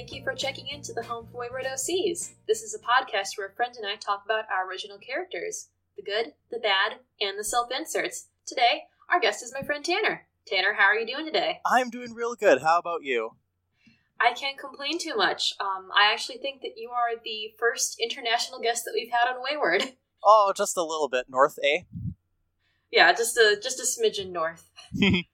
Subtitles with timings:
[0.00, 2.30] Thank you for checking into the Home for Wayward OCs.
[2.48, 6.02] This is a podcast where a friend and I talk about our original characters the
[6.02, 8.28] good, the bad, and the self inserts.
[8.46, 10.26] Today, our guest is my friend Tanner.
[10.46, 11.60] Tanner, how are you doing today?
[11.66, 12.62] I'm doing real good.
[12.62, 13.32] How about you?
[14.18, 15.52] I can't complain too much.
[15.60, 19.42] Um, I actually think that you are the first international guest that we've had on
[19.42, 19.82] Wayward.
[20.24, 21.80] Oh, just a little bit north, eh?
[22.90, 24.70] Yeah, just a just a smidgen north.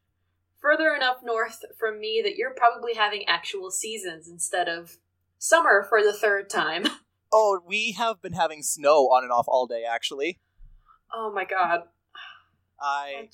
[0.67, 4.97] Further enough north from me that you're probably having actual seasons instead of
[5.39, 6.87] summer for the third time.
[7.33, 10.39] Oh, we have been having snow on and off all day, actually.
[11.13, 11.81] Oh my god.
[12.81, 13.29] I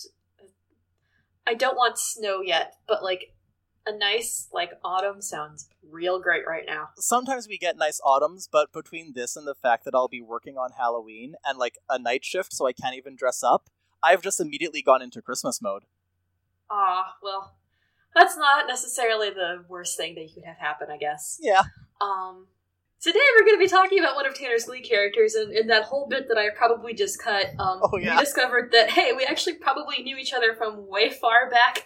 [1.46, 3.34] I don't want snow yet, but like
[3.86, 6.88] a nice like autumn sounds real great right now.
[6.98, 10.56] sometimes we get nice autumns, but between this and the fact that I'll be working
[10.56, 13.68] on Halloween and like a night shift, so I can't even dress up,
[14.02, 15.84] I've just immediately gone into Christmas mode.
[16.74, 17.54] Ah, well,
[18.14, 21.38] that's not necessarily the worst thing that you could have happen, I guess.
[21.42, 21.60] Yeah.
[22.00, 22.46] Um,
[22.98, 25.82] today we're going to be talking about one of Tanner's Glee characters, and in that
[25.84, 28.16] whole bit that I probably just cut, um, Oh, yeah.
[28.16, 31.84] we discovered that hey, we actually probably knew each other from way far back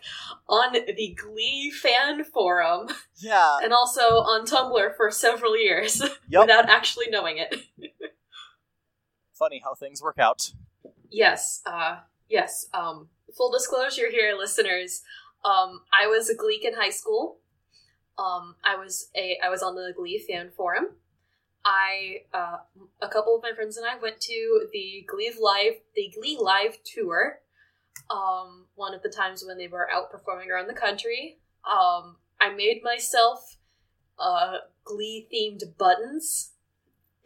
[0.48, 3.58] on the Glee fan forum, Yeah.
[3.62, 6.42] and also on Tumblr for several years Yep.
[6.42, 7.56] without actually knowing it.
[9.34, 10.52] Funny how things work out.
[11.10, 12.66] Yes, uh, yes.
[12.72, 15.02] Um, full disclosure here, listeners.
[15.44, 17.38] Um, I was a Gleek in high school.
[18.18, 20.86] Um, I was a I was on the Glee fan forum.
[21.64, 22.58] I uh,
[23.02, 26.78] a couple of my friends and I went to the Glee live the Glee live
[26.84, 27.40] tour.
[28.10, 31.38] Um, one of the times when they were out performing around the country.
[31.64, 33.56] Um, I made myself
[34.18, 36.52] uh, Glee themed buttons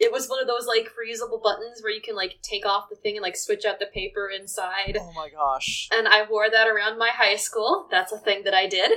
[0.01, 2.95] it was one of those like reusable buttons where you can like take off the
[2.95, 4.97] thing and like switch out the paper inside.
[4.99, 5.87] Oh my gosh.
[5.93, 7.87] And I wore that around my high school.
[7.91, 8.91] That's a thing that I did.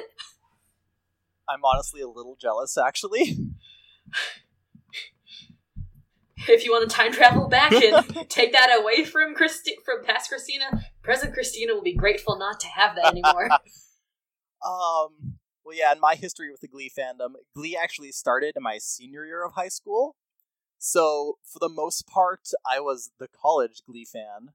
[1.46, 3.36] I'm honestly a little jealous, actually.
[6.48, 10.30] If you want to time travel back and take that away from Christi- from past
[10.30, 13.48] Christina, present Christina will be grateful not to have that anymore.
[14.64, 18.78] Um, well, yeah, in my history with the Glee fandom, Glee actually started in my
[18.78, 20.16] senior year of high school.
[20.86, 24.52] So, for the most part, I was the college Glee fan.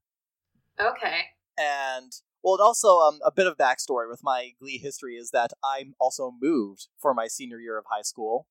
[0.79, 1.21] okay.
[1.57, 2.11] And,
[2.43, 5.85] well, and also um, a bit of backstory with my Glee history is that I
[5.99, 8.47] also moved for my senior year of high school.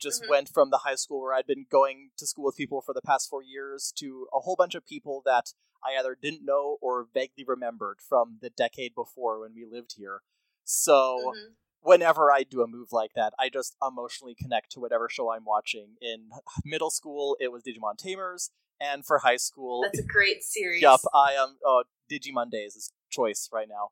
[0.00, 0.28] Just Mhm.
[0.28, 3.02] went from the high school where I'd been going to school with people for the
[3.02, 7.04] past four years to a whole bunch of people that I either didn't know or
[7.12, 10.22] vaguely remembered from the decade before when we lived here.
[10.64, 11.56] So, Mhm.
[11.82, 15.44] Whenever I do a move like that, I just emotionally connect to whatever show I'm
[15.44, 15.96] watching.
[16.00, 16.30] In
[16.64, 18.50] middle school, it was Digimon Tamers,
[18.80, 20.80] and for high school, That's a great series.
[20.82, 21.56] yup, I am.
[21.64, 23.90] Oh, Digimon Days is choice right now.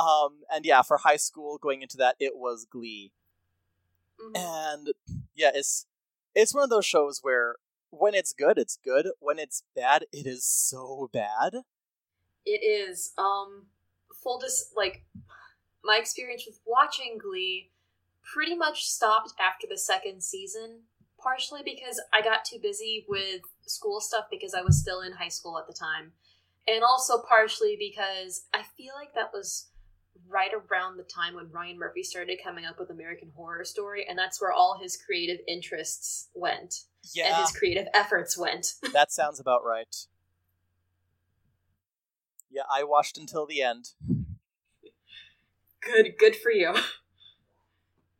[0.00, 3.12] Um, and yeah, for high school, going into that, it was Glee,
[4.20, 4.36] Mhm.
[4.36, 4.92] and
[5.34, 5.86] yeah, it's
[6.34, 7.56] it's one of those shows where
[7.90, 9.08] when it's good, it's good.
[9.20, 11.62] When it's bad, it is so bad.
[12.44, 13.12] It is.
[13.16, 13.68] Um,
[14.22, 15.04] full dis like
[15.84, 17.70] my experience with watching Glee
[18.32, 20.82] pretty much stopped after the second season.
[21.22, 25.28] Partially because I got too busy with school stuff because I was still in high
[25.28, 26.12] school at the time,
[26.68, 29.68] and also partially because I feel like that was
[30.28, 34.18] right around the time when Ryan Murphy started coming up with American Horror Story, and
[34.18, 36.74] that's where all his creative interests went
[37.16, 38.74] and his creative efforts went.
[38.92, 39.96] that sounds about right.
[42.50, 43.90] Yeah, I watched until the end.
[45.84, 46.74] Good, good for you.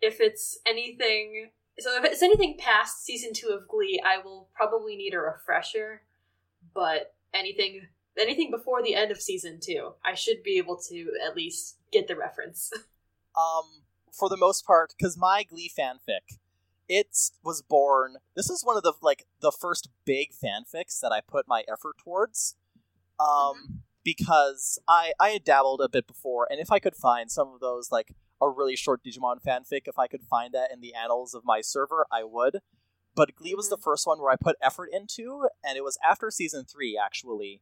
[0.00, 4.96] If it's anything, so if it's anything past season two of Glee, I will probably
[4.96, 6.02] need a refresher.
[6.74, 7.88] But anything,
[8.18, 12.06] anything before the end of season two, I should be able to at least get
[12.06, 12.70] the reference.
[13.36, 16.38] um for the most part because my glee fanfic
[16.88, 17.08] it
[17.42, 21.48] was born this is one of the like the first big fanfics that i put
[21.48, 22.56] my effort towards
[23.18, 27.48] um because i i had dabbled a bit before and if i could find some
[27.52, 30.94] of those like a really short digimon fanfic if i could find that in the
[30.94, 32.58] annals of my server i would
[33.14, 36.30] but glee was the first one where i put effort into and it was after
[36.30, 37.60] season 3 actually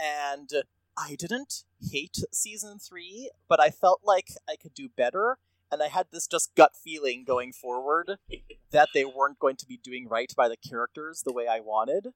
[0.00, 0.50] and
[0.96, 5.38] I didn't hate season three, but I felt like I could do better,
[5.70, 8.18] and I had this just gut feeling going forward
[8.72, 12.08] that they weren't going to be doing right by the characters the way I wanted.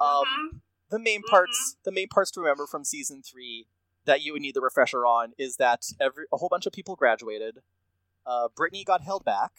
[0.00, 0.60] Um, Mhm.
[0.92, 3.66] The main parts, the main parts to remember from season three
[4.04, 6.94] that you would need the refresher on is that every a whole bunch of people
[6.94, 7.58] graduated.
[8.26, 9.52] Uh, Brittany got held back.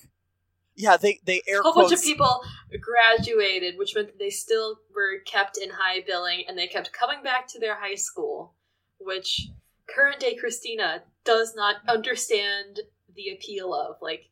[0.76, 1.90] Yeah, they they air a whole quotes.
[1.90, 2.42] bunch of people
[2.80, 7.24] graduated, which meant that they still were kept in high billing, and they kept coming
[7.24, 8.54] back to their high school,
[9.00, 9.50] which
[9.94, 12.82] current day Christina does not understand
[13.16, 13.98] the appeal of.
[14.02, 14.30] Like,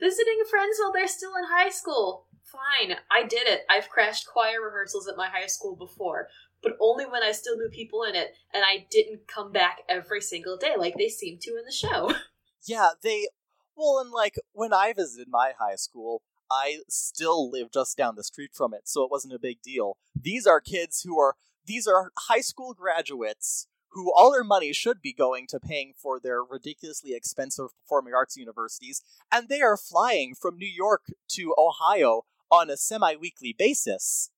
[0.00, 2.26] visiting friends while they're still in high school.
[2.50, 3.62] Fine, I did it.
[3.68, 6.28] I've crashed choir rehearsals at my high school before,
[6.62, 10.22] but only when I still knew people in it, and I didn't come back every
[10.22, 12.12] single day like they seem to in the show.
[12.66, 13.28] Yeah, they.
[13.76, 18.24] Well, and like when I visited my high school, I still live just down the
[18.24, 19.96] street from it, so it wasn't a big deal.
[20.20, 21.36] These are kids who are.
[21.64, 26.20] These are high school graduates who all their money should be going to paying for
[26.20, 29.02] their ridiculously expensive performing arts universities,
[29.32, 34.30] and they are flying from New York to Ohio on a semi weekly basis.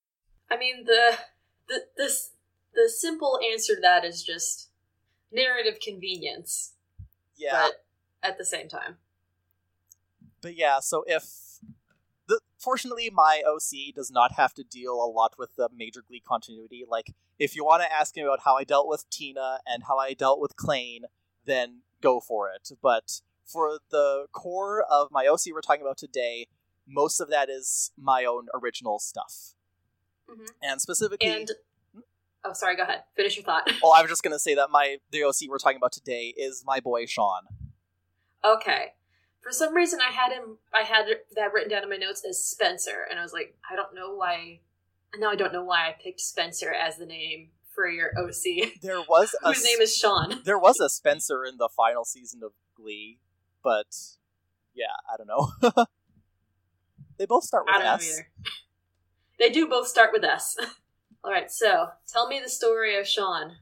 [0.51, 1.19] I mean, the
[1.69, 2.31] the this
[2.75, 4.69] the simple answer to that is just
[5.33, 6.75] narrative convenience.
[7.37, 7.69] Yeah.
[7.69, 7.85] But
[8.23, 8.97] at the same time.
[10.43, 11.25] But yeah, so if
[12.31, 16.23] the fortunately my OC does not have to deal a lot with the major Glee
[16.27, 16.85] continuity.
[16.89, 19.99] Like if you want to ask me about how I dealt with Tina and how
[19.99, 21.03] I dealt with Klaine,
[21.45, 22.71] then go for it.
[22.81, 26.47] But for the core of my OC we're talking about today,
[26.91, 29.55] most of that is my own original stuff.
[30.29, 30.49] Mhm.
[30.63, 31.51] And specifically And
[32.45, 32.77] oh, sorry.
[32.77, 33.05] Go ahead.
[33.17, 33.71] Finish your thought.
[33.83, 36.65] Oh, I was just gonna say that my the OC we're talking about today is
[36.67, 37.43] my boy Sean.
[38.45, 38.95] Okay.
[39.43, 40.59] For some reason, I had him.
[40.75, 43.75] I had that written down in my notes as Spencer, and I was like, I
[43.75, 44.61] don't know why.
[45.19, 49.01] Now I don't know why I picked Spencer as the name for your OC, There
[49.01, 50.43] was a whose name is Sean.
[50.45, 53.19] there was a Spencer in the final season of Glee,
[53.65, 53.97] but
[54.75, 55.85] yeah, I don't know.
[57.21, 58.23] they both start with I don't S.
[59.39, 60.57] They do both start with S.
[61.25, 63.57] All right, so tell me the story of Sean.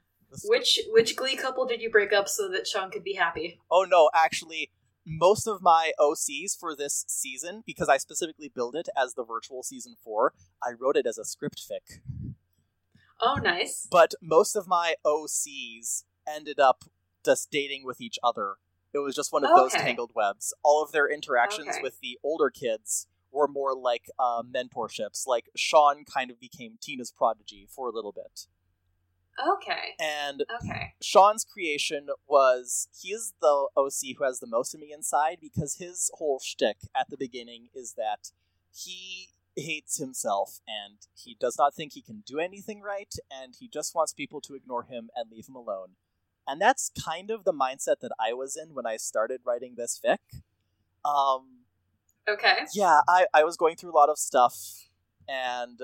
[0.45, 3.59] Which which Glee couple did you break up so that Sean could be happy?
[3.69, 4.71] Oh no, actually,
[5.05, 9.65] most of my OCs for this season, because I specifically built it as the virtual
[9.65, 11.99] season four, I wrote it as a script fic.
[13.21, 13.89] Oh, nice.
[13.91, 16.85] But most of my OCs ended up
[17.25, 18.57] just dating with each other.
[18.95, 20.55] It was just one of those tangled webs.
[20.63, 21.83] All of their interactions Okay.
[21.83, 25.27] with the older kids were more like uh, mentorships.
[25.27, 28.47] Like Sean kind of became Tina's prodigy for a little bit,
[29.55, 29.95] Okay.
[30.01, 30.95] and Okay.
[31.01, 35.77] Sean's creation was he is the OC who has the most of me inside because
[35.77, 38.31] his whole shtick at the beginning is that
[38.75, 43.69] he hates himself and he does not think he can do anything right and he
[43.69, 45.91] just wants people to ignore him and leave him alone.
[46.47, 50.01] And that's kind of the mindset that I was in when I started writing this
[50.05, 50.19] fic.
[51.05, 51.58] Um,
[52.29, 52.67] Okay.
[52.75, 54.89] yeah, I, I was going through a lot of stuff,
[55.27, 55.81] and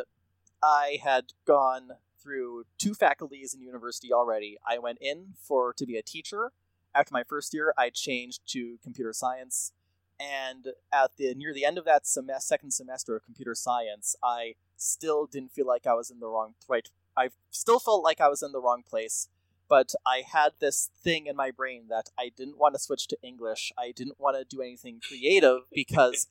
[0.62, 1.92] I had gone
[2.22, 4.58] through two faculties in university already.
[4.66, 6.52] I went in for to be a teacher.
[6.94, 9.72] After my first year, I changed to computer science,
[10.20, 14.54] and at the near the end of that semester, second semester of computer science, I
[14.76, 16.88] still didn't feel like I was in the wrong right.
[17.16, 19.28] I still felt like I was in the wrong place,
[19.68, 23.18] but I had this thing in my brain that I didn't want to switch to
[23.22, 23.72] English.
[23.78, 26.28] I didn't want to do anything creative because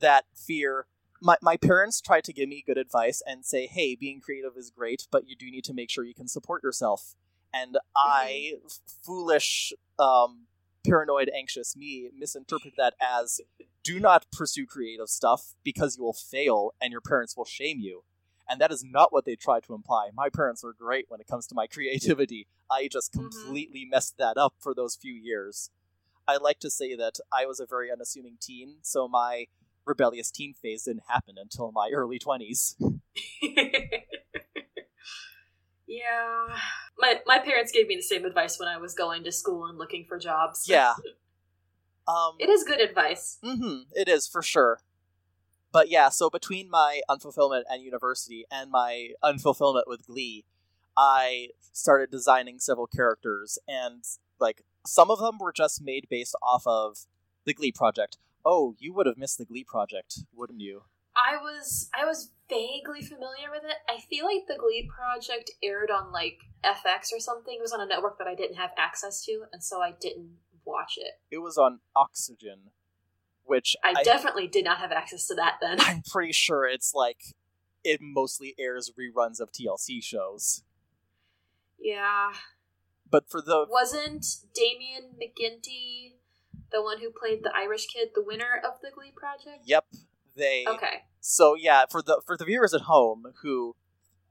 [0.00, 0.86] that fear.
[1.24, 4.70] My, my parents tried to give me good advice and say, hey, being creative is
[4.70, 7.14] great, but you do need to make sure you can support yourself.
[7.54, 8.54] And I,
[9.04, 10.46] foolish, um,
[10.84, 13.40] paranoid, anxious me, misinterpreted that as
[13.84, 18.02] do not pursue creative stuff because you will fail and your parents will shame you.
[18.52, 20.10] And that is not what they tried to imply.
[20.14, 22.46] My parents were great when it comes to my creativity.
[22.70, 23.30] I just Mhm.
[23.32, 25.70] completely messed that up for those few years.
[26.28, 29.46] I like to say that I was a very unassuming teen, so my
[29.86, 32.76] rebellious teen phase didn't happen until my early 20s.
[35.86, 36.46] yeah.
[36.98, 39.78] My my parents gave me the same advice when I was going to school and
[39.78, 40.68] looking for jobs.
[40.68, 40.94] Yeah.
[42.08, 43.38] Um, It is good advice.
[43.44, 44.80] hmm it is for sure.
[45.72, 50.44] But yeah, so between my unfulfillment and university and my unfulfillment with Glee,
[50.96, 54.04] I started designing several characters, and
[54.38, 57.06] like some of them were just made based off of
[57.46, 58.18] the Glee project.
[58.44, 60.82] Oh, you would have missed the Glee project, wouldn't you?
[61.16, 63.76] I was I was vaguely familiar with it.
[63.88, 67.54] I feel like the Glee project aired on like FX or something.
[67.58, 70.36] It was on a network that I didn't have access to, and so I didn't
[70.64, 71.14] watch it.
[71.30, 72.70] It was on Oxygen,
[73.44, 75.78] which I, I, definitely did not have access to that then.
[75.80, 77.34] I'm pretty sure it's like
[77.84, 80.62] it mostly airs reruns of TLC shows.
[81.78, 82.32] yeah.
[83.10, 86.14] But for the Wasn't Damian McGinty
[86.70, 89.64] the one who played the Irish kid the winner of the Glee project?
[89.64, 89.84] yep,
[90.34, 91.02] they Okay.
[91.20, 93.76] So yeah, for the for the viewers at home who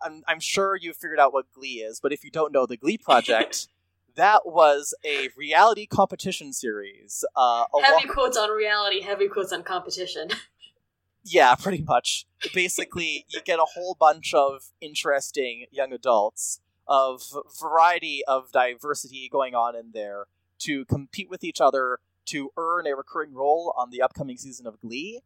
[0.01, 2.77] I'm I'm sure you figured out what Glee is, but if you don't know the
[2.77, 3.67] Glee project,
[4.15, 7.23] that was a reality competition series.
[7.35, 10.29] Uh Heavy quotes on reality, heavy quotes on competition.
[11.23, 12.25] yeah, pretty much.
[12.53, 17.21] Basically, you get a whole bunch of interesting young adults of
[17.59, 20.25] variety of diversity going on in there
[20.59, 24.79] to compete with each other to earn a recurring role on the upcoming season of
[24.79, 25.21] Glee,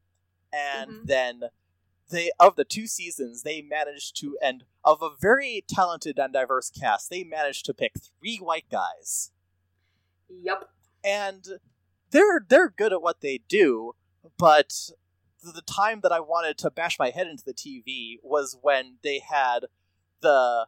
[0.53, 1.05] and Mhm.
[1.07, 1.43] then
[2.09, 6.69] they of the two seasons they managed to and of a very talented and diverse
[6.69, 9.31] cast they managed to pick three white guys
[10.29, 10.69] Yep.
[11.03, 11.45] and
[12.11, 13.93] they're they're good at what they do
[14.37, 14.89] but
[15.43, 18.95] the the time that i wanted to bash my head into the tv was when
[19.03, 19.65] they had
[20.21, 20.67] the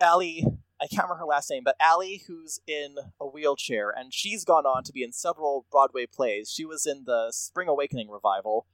[0.00, 0.44] Allie,
[0.80, 4.66] I can't remember her last name, but Allie, who's in a wheelchair, and she's gone
[4.66, 6.50] on to be in several Broadway plays.
[6.50, 8.66] She was in the Spring Awakening revival,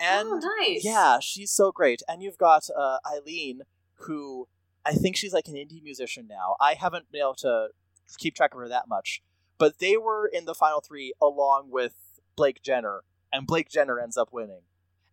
[0.00, 0.84] and oh, nice.
[0.84, 2.02] yeah, she's so great.
[2.08, 3.62] And you've got uh, Eileen,
[3.94, 4.48] who
[4.84, 6.56] I think she's like an indie musician now.
[6.60, 7.68] I haven't been able to
[8.16, 9.22] keep track of her that much,
[9.58, 11.94] but they were in the final three along with
[12.36, 13.02] Blake Jenner,
[13.32, 14.62] and Blake Jenner ends up winning,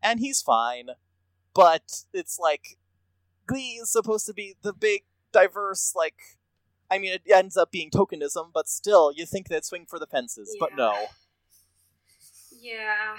[0.02, 0.90] and he's fine.
[1.54, 2.78] But it's like
[3.48, 6.16] Glee is supposed to be the big, diverse, like.
[6.92, 10.06] I mean, it ends up being tokenism, but still, you think they'd swing for the
[10.06, 11.08] fences, but no.
[12.62, 13.16] Yeah.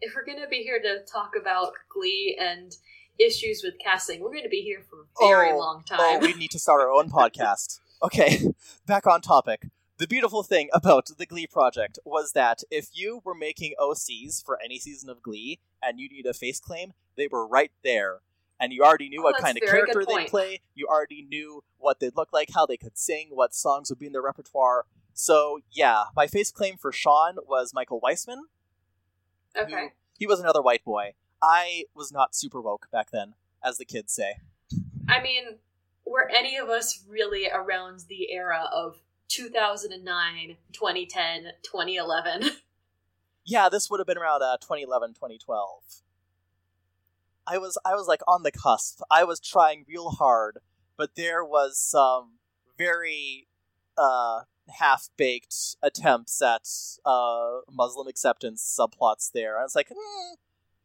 [0.00, 2.76] If we're gonna be here to talk about Glee and
[3.18, 6.20] issues with casting, we're gonna be here for a very Oh, long Oh, time.
[6.20, 7.80] we need to start our own podcast.
[8.02, 8.40] Okay,
[8.86, 9.66] back on topic.
[9.98, 14.58] The beautiful thing about the Glee project was that if you were making OCs for
[14.64, 18.20] any season of Glee and you need a face claim, they were right there.
[18.58, 20.60] And you already knew Oh, what kind of a very good character they'd play.
[20.74, 24.06] You already knew what they'd look like, how they could sing, what songs would be
[24.06, 24.86] in their repertoire.
[25.12, 28.44] So, yeah, my face claim for Sean was Michael Weisman.
[29.56, 29.70] Okay.
[29.72, 29.88] who-
[30.18, 31.14] he was another white boy.
[31.42, 34.34] I was not super woke back then, as the kids say.
[35.08, 35.58] I mean,
[36.04, 42.50] were any of us really around the era of 2009, 2010, 2011?
[43.46, 45.82] Yeah, this would have been around uh, 2011, 2012.
[47.46, 49.00] I was I was like on the cusp.
[49.10, 50.58] I was trying real hard,
[50.96, 52.34] but there was some
[52.78, 53.48] very
[53.98, 54.42] uh,
[54.78, 56.68] half-baked attempts at
[57.04, 59.58] uh, Muslim acceptance subplots there.
[59.58, 60.34] I was like, hmm,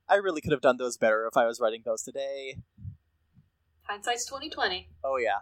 [0.08, 2.58] I really could have done those better if I was writing those today.
[3.84, 4.90] Hindsight's 2020.
[5.04, 5.40] Oh yeah.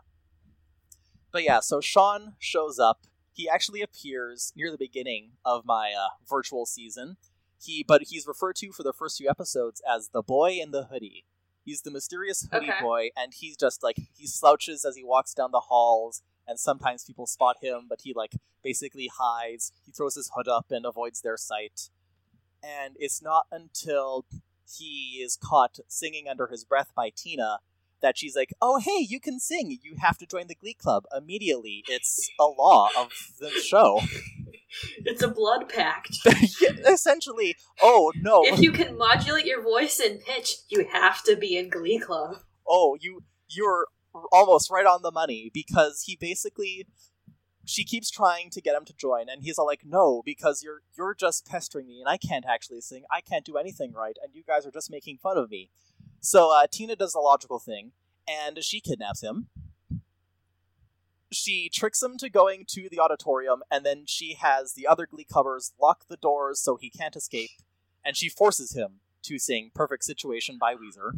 [1.31, 3.01] But yeah, so Sean shows up.
[3.31, 7.17] He actually appears near the beginning of my uh, virtual season.
[7.59, 10.85] He, but he's referred to for the first few episodes as the boy in the
[10.85, 11.25] hoodie.
[11.65, 12.81] He's the mysterious hoodie Okay.
[12.81, 17.03] boy, and he's just like he slouches as he walks down the halls, and sometimes
[17.03, 18.33] people spot him, but he like
[18.63, 19.71] basically hides.
[19.85, 21.89] He throws his hood up and avoids their sight.
[22.63, 24.25] And it's not until
[24.65, 27.59] he is caught singing under his breath by Tina
[28.01, 29.77] that she's like, "Oh, hey, you can sing.
[29.81, 31.83] You have to join the Glee Club immediately.
[31.88, 34.01] It's a law of the show."
[35.05, 36.17] It's a blood pact.
[36.25, 41.35] Yeah, Essentially, oh no, if you can modulate your voice and pitch, you have to
[41.35, 42.38] be in Glee Club.
[42.67, 43.85] oh you you're
[44.32, 46.88] almost right on the money because he basically
[47.65, 50.82] she keeps trying to get him to join and he's all like no because you're
[50.98, 53.03] you're just pestering me and i can't actually sing.
[53.12, 55.70] I can't do anything right and you guys are just making fun of me.
[56.20, 57.91] So uh, tina does the logical thing
[58.27, 59.48] and she kidnaps him.
[61.32, 65.25] She tricks him to going to the auditorium and then she has the other glee
[65.32, 67.50] covers lock the doors so he can't escape
[68.05, 71.13] and she forces him to sing perfect situation by weezer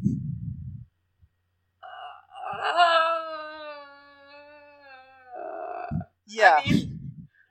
[5.37, 6.99] Uh, yeah I mean,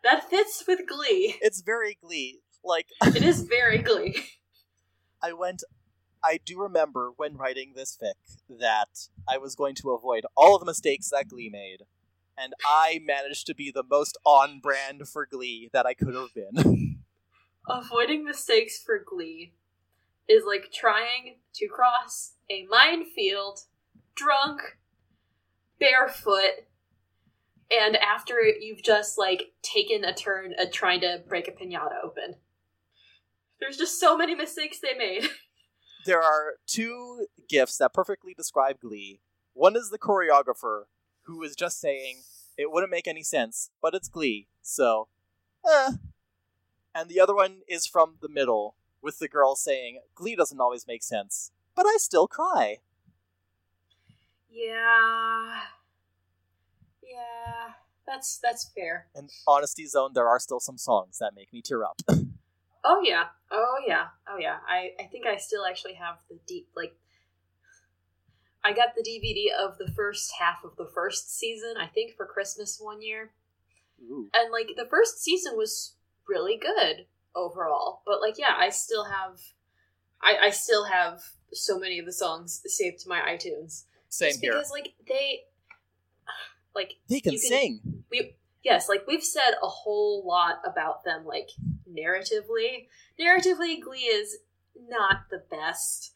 [0.02, 1.36] that fits with Glee.
[1.40, 4.16] it's very glee like It is very Glee.
[5.22, 5.62] I went.
[6.22, 8.14] I do remember when writing this fic
[8.48, 11.82] that I was going to avoid all of the mistakes that Glee made,
[12.38, 16.34] and I managed to be the most on brand for Glee that I could have
[16.34, 17.00] been.
[17.68, 19.52] Avoiding mistakes for Glee
[20.28, 23.60] is like trying to cross a minefield
[24.14, 24.60] drunk,
[25.78, 26.66] barefoot,
[27.70, 32.36] and after you've just like taken a turn at trying to break a pinata open.
[33.60, 35.28] There's just so many mistakes they made.
[36.06, 39.20] there are two gifts that perfectly describe Glee.
[39.54, 40.84] One is the choreographer
[41.22, 42.22] who is just saying
[42.58, 45.08] it wouldn't make any sense, but it's Glee, so
[45.66, 45.92] eh.
[46.94, 50.86] And the other one is from the middle with the girl saying Glee doesn't always
[50.86, 52.78] make sense, but I still cry.
[54.54, 55.60] Yeah.
[57.02, 57.72] Yeah.
[58.06, 59.06] That's that's fair.
[59.16, 62.00] In Honesty Zone, there are still some songs that make me tear up.
[62.84, 63.24] Oh yeah.
[63.50, 64.08] Oh yeah.
[64.28, 64.58] Oh yeah.
[64.68, 66.94] I I think I still actually have the deep like
[68.62, 72.26] I got the DVD of the first half of the first season, I think for
[72.26, 73.32] Christmas one year.
[74.02, 74.28] Ooh.
[74.34, 75.96] And like the first season was
[76.28, 78.02] really good overall.
[78.04, 79.40] But like yeah, I still have
[80.22, 81.22] I I still have
[81.54, 83.84] so many of the songs saved to my iTunes.
[84.14, 84.52] Same Just here.
[84.52, 85.40] because like they
[86.74, 87.80] like They can can- sing.
[88.10, 91.50] we yes, like we've said a whole lot about them like
[91.90, 92.88] narratively.
[93.20, 94.38] Narratively, Glee is
[94.88, 96.12] not the best,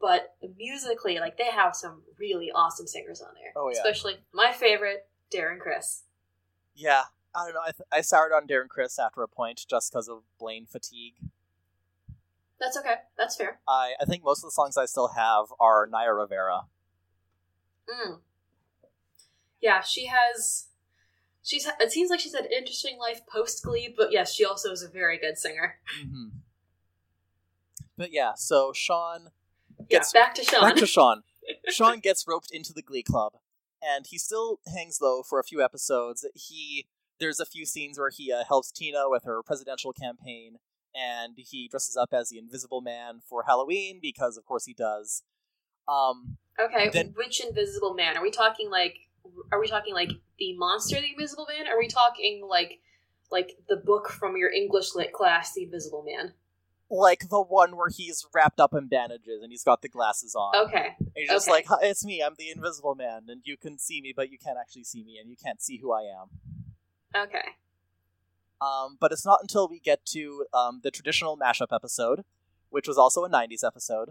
[0.00, 3.52] but musically, like they have some really awesome singers on there.
[3.56, 3.78] Oh, yeah.
[3.78, 6.02] Especially my favorite, Darren Criss.
[6.74, 7.02] Yeah,
[7.34, 7.60] I don't know.
[7.60, 11.14] I, th- I soured on Darren Criss after a point just because of Blaine fatigue.
[12.60, 12.94] That's okay.
[13.18, 13.58] That's fair.
[13.66, 16.62] I, I think most of the songs I still have are Naya Rivera.
[17.88, 18.18] Mm.
[19.60, 20.66] Yeah, she has.
[21.42, 21.66] She's.
[21.80, 24.82] It seems like she's had an interesting life post Glee, but yes, she also is
[24.82, 25.76] a very good singer.
[26.00, 26.28] hmm
[27.96, 29.30] But yeah, so Sean
[29.88, 30.60] Yeah, Gets- back to Sean.
[30.62, 31.22] back to Sean.
[31.68, 33.32] Sean gets roped into the Glee Club,
[33.82, 36.24] and he still hangs low for a few episodes.
[36.34, 36.86] He
[37.18, 40.56] there's a few scenes where he uh, helps Tina with her presidential campaign,
[40.94, 45.22] and he dresses up as the Invisible Man for Halloween because, of course, he does.
[45.88, 48.70] Um, okay, Then- which Invisible Man are we talking?
[48.70, 48.96] Like,
[49.50, 51.66] are we talking like the monster, the Invisible Man?
[51.66, 52.80] Are we talking like,
[53.30, 56.34] like the book from your English lit class, the Invisible Man?
[56.94, 60.54] like the one where he's wrapped up in bandages and he's got the glasses on.
[60.66, 61.64] Okay, And he's just okay.
[61.66, 62.22] like, it's me.
[62.22, 65.16] I'm the Invisible Man, and you can see me, but you can't actually see me,
[65.18, 66.28] and you can't see who I am."
[67.16, 67.56] okay,
[68.60, 72.24] Um, but it's not until we get to um, the traditional mashup episode,
[72.68, 74.10] which was also a '90s episode,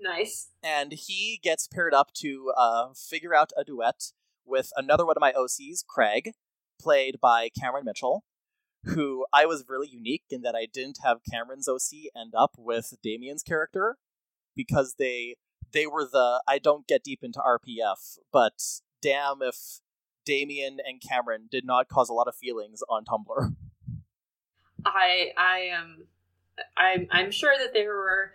[0.00, 0.48] nice.
[0.62, 4.12] and he gets paired up to uh, figure out a duet
[4.44, 6.32] with another one of my OCs, Craig,
[6.80, 8.24] played by Cameron Mitchell,
[8.84, 12.94] who I was really unique in that I didn't have Cameron's OC end up with
[13.02, 13.96] Damian's character
[14.54, 15.36] because they
[15.72, 18.62] they were the I don't get deep into RPF, but
[19.02, 19.80] damn if
[20.24, 23.54] Damian and Cameron did not cause a lot of feelings on Tumblr.
[24.84, 26.06] I I am
[26.76, 28.32] I'm I'm sure that there were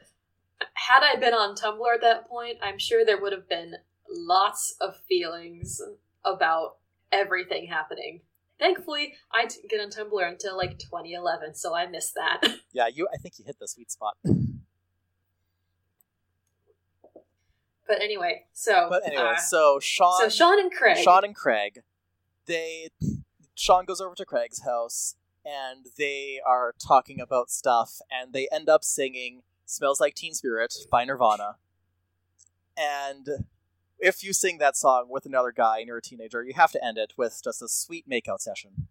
[0.73, 3.75] had I been on Tumblr at that point, I'm sure there would have been
[4.09, 5.81] lots of feelings
[6.23, 6.77] about
[7.11, 8.21] everything happening.
[8.59, 12.41] Thankfully, I didn't get on Tumblr until like 2011, so I missed that.
[12.73, 14.15] Yeah, you I think you hit the sweet spot.
[14.23, 14.31] but
[18.01, 21.03] anyway, so But anyway, uh, so Sean so Sean and Craig.
[21.03, 21.81] Sean and Craig,
[22.45, 22.87] they
[23.55, 28.69] Sean goes over to Craig's house and they are talking about stuff and they end
[28.69, 31.55] up singing Smells Like Teen Spirit by Nirvana.
[32.77, 33.45] And
[33.99, 36.83] if you sing that song with another guy and you're a teenager, you have to
[36.83, 38.87] end it with just a sweet makeout session.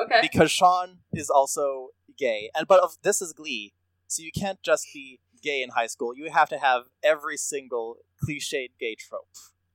[0.00, 2.50] okay, Because Sean is also gay.
[2.54, 3.72] And but of, this is Glee,
[4.06, 6.14] so you can't just be gay in high school.
[6.16, 9.28] You have to have every single cliched gay trope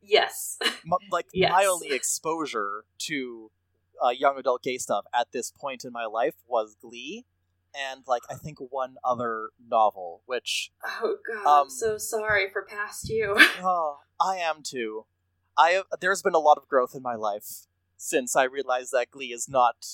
[0.05, 1.51] yes, m- like Yes.
[1.51, 3.51] my only exposure to
[4.03, 7.25] uh, young adult gay stuff at this point in my life was Glee,
[7.75, 12.63] and like I think one other novel, which oh god, Um, I'm so sorry for
[12.63, 13.35] past you.
[13.61, 15.05] oh, I am too.
[15.57, 19.11] I have, there's been a lot of growth in my life since I realized that
[19.11, 19.85] Glee is not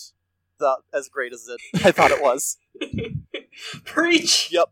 [0.59, 2.57] the as great as it I thought it was.
[3.85, 4.51] Preach.
[4.51, 4.69] Yep.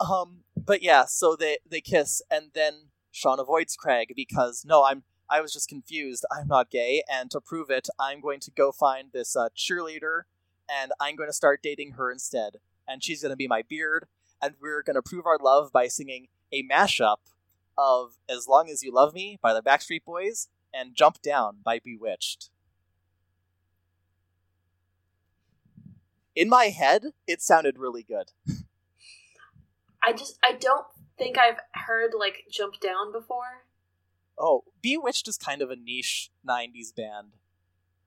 [0.00, 5.02] Um, but yeah, so they they kiss, and then Sean avoids Craig because no, I'm
[5.28, 6.24] I was just confused.
[6.32, 10.22] I'm not gay, and to prove it, I'm going to go find this uh, cheerleader,
[10.70, 12.56] and I'm going to start dating her instead,
[12.86, 14.06] and she's going to be my beard,
[14.40, 17.16] and we're going to prove our love by singing a mashup
[17.76, 21.78] of "As Long as You Love Me" by the Backstreet Boys and "Jump Down" by
[21.78, 22.50] Bewitched.
[26.36, 28.32] In my head, it sounded really good.
[30.02, 30.86] I just I don't
[31.18, 33.64] think I've heard like jump down before.
[34.38, 37.34] Oh, Bewitched is kind of a niche '90s band.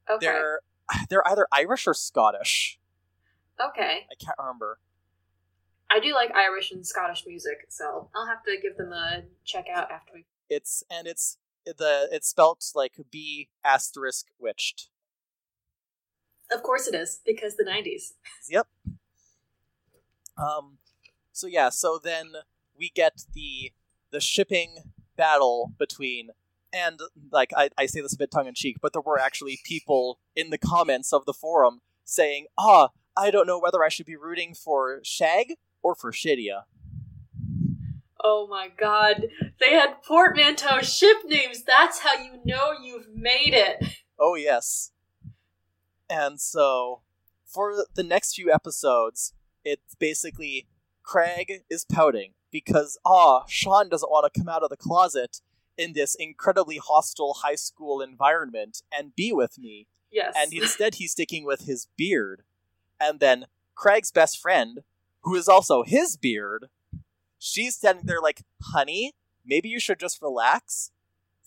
[0.09, 0.25] Okay.
[0.25, 0.59] They're
[1.09, 2.79] they're either Irish or Scottish.
[3.59, 4.07] Okay.
[4.11, 4.79] I can't remember.
[5.91, 9.65] I do like Irish and Scottish music, so I'll have to give them a check
[9.73, 10.25] out after we.
[10.49, 14.87] It's and it's the it's spelt like B asterisk witched.
[16.51, 18.13] Of course it is because the '90s.
[18.49, 18.67] Yep.
[20.37, 20.77] Um.
[21.31, 21.69] So yeah.
[21.69, 22.31] So then
[22.77, 23.71] we get the
[24.11, 26.29] the shipping battle between
[26.73, 26.99] and
[27.31, 30.19] like I, I say this a bit tongue in cheek, but there were actually people
[30.35, 34.15] in the comments of the forum saying, "Ah, I don't know whether I should be
[34.15, 36.63] rooting for Shag or for Shidia."
[38.23, 39.27] Oh my god,
[39.59, 41.63] they had portmanteau ship names.
[41.63, 43.83] That's how you know you've made it.
[44.19, 44.91] Oh yes.
[46.09, 47.01] And so
[47.45, 49.33] for the next few episodes,
[49.63, 50.67] it's basically
[51.03, 55.41] Craig is pouting because ah, Sean doesn't want to come out of the closet
[55.77, 59.87] in this incredibly hostile high school environment and be with me.
[60.11, 60.33] Yes.
[60.37, 62.43] And instead he's sticking with his beard.
[62.99, 64.83] And then Craig's best friend,
[65.21, 66.67] who is also his beard,
[67.39, 69.13] she's standing there like, honey,
[69.45, 70.91] maybe you should just relax,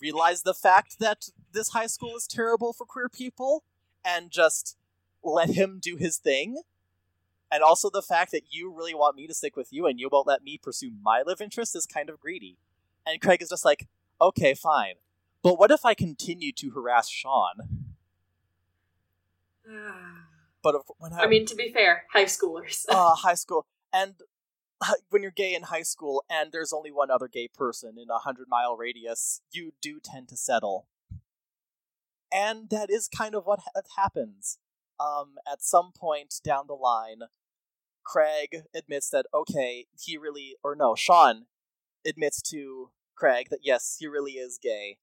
[0.01, 3.63] realize the fact that this high school is terrible for queer people,
[4.03, 4.75] and just
[5.23, 6.61] let him do his thing.
[7.51, 10.09] And also the fact that you really want me to stick with you and you
[10.11, 12.57] won't let me pursue my live interest is kind of greedy.
[13.05, 13.87] And Craig is just like,
[14.21, 14.95] okay, fine.
[15.43, 17.85] But what if I continue to harass Sean?
[20.63, 22.83] But if, when I, I mean, to be fair, high schoolers.
[22.89, 24.15] uh, high school, and
[25.09, 28.19] when you're gay in high school and there's only one other gay person in a
[28.19, 30.87] hundred mile radius, you do tend to settle.
[32.33, 34.57] And that is kind of what ha- happens.
[34.99, 37.21] Um, at some point down the line,
[38.03, 41.45] Craig admits that okay, he really, or no, Sean
[42.05, 44.97] admits to Craig that yes, he really is gay,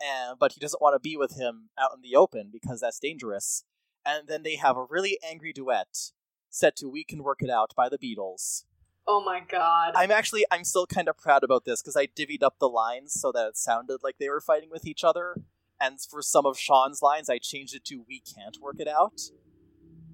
[0.00, 2.98] and but he doesn't want to be with him out in the open because that's
[2.98, 3.64] dangerous.
[4.06, 6.12] And then they have a really angry duet
[6.50, 8.64] set to "We Can Work It Out" by the Beatles.
[9.06, 9.92] oh my god.
[9.94, 13.12] I'm actually I'm still kind of proud about this because I divvied up the lines
[13.12, 15.36] so that it sounded like they were fighting with each other.
[15.80, 19.20] And for some of Sean's lines, I changed it to "We can't work it out."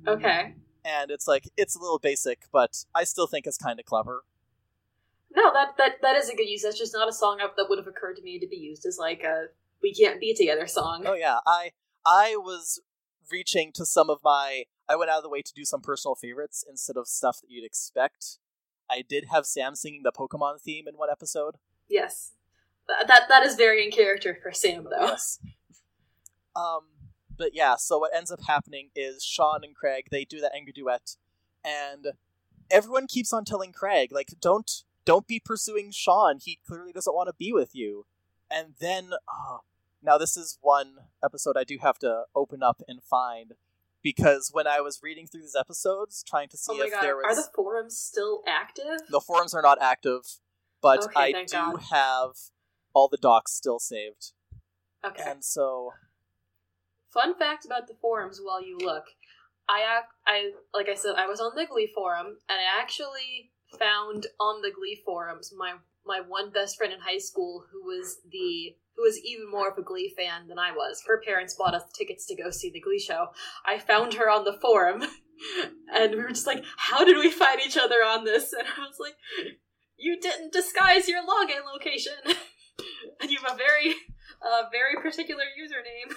[0.06, 0.54] okay.
[0.84, 4.24] And it's like it's a little basic, but I still think it's kind of clever.
[5.36, 6.62] No, that that that is a good use.
[6.62, 8.98] That's just not a song that would have occurred to me to be used as
[8.98, 9.46] like a
[9.82, 11.04] "We Can't Be Together" song.
[11.06, 11.72] Oh yeah, I
[12.06, 12.80] I was
[13.30, 16.14] reaching to some of my I went out of the way to do some personal
[16.14, 18.38] favorites instead of stuff that you'd expect.
[18.90, 21.56] I did have Sam singing the Pokemon theme in one episode.
[21.88, 22.32] Yes,
[22.86, 25.06] Th- that that is very in character for Sam, though.
[25.06, 25.38] Yes.
[26.54, 26.82] Um,
[27.36, 30.72] but yeah, so what ends up happening is Sean and Craig they do that angry
[30.72, 31.16] duet,
[31.64, 32.12] and
[32.70, 36.38] everyone keeps on telling Craig like, "Don't don't be pursuing Sean.
[36.42, 38.06] He clearly doesn't want to be with you."
[38.50, 39.60] And then, oh,
[40.02, 43.52] now this is one episode I do have to open up and find
[44.02, 47.02] because when I was reading through these episodes, trying to oh see Oh if god,
[47.02, 49.00] there was are the forums still active?
[49.08, 50.38] the forums are not active,
[50.82, 51.80] but Okay, I do God.
[51.90, 52.30] have
[52.92, 54.32] all the docs still saved,
[55.04, 55.22] Okay.
[55.26, 55.92] and so
[57.12, 59.04] Fun fact about the forums while you look.
[59.68, 64.26] I I like I said I was on the Glee forum and I actually found
[64.40, 65.74] on the Glee forums my
[66.06, 69.78] my one best friend in high school who was the who was even more of
[69.78, 71.02] a Glee fan than I was.
[71.06, 73.28] Her parents bought us tickets to go see the Glee show.
[73.64, 75.02] I found her on the forum
[75.94, 78.80] and we were just like, "How did we find each other on this?" And I
[78.80, 79.16] was like,
[79.96, 82.14] "You didn't disguise your login location."
[83.20, 83.94] and you have a very
[84.42, 86.14] uh, very particular username.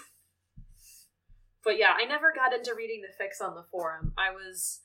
[1.63, 4.13] But yeah, I never got into reading the fix on the forum.
[4.17, 4.79] I was,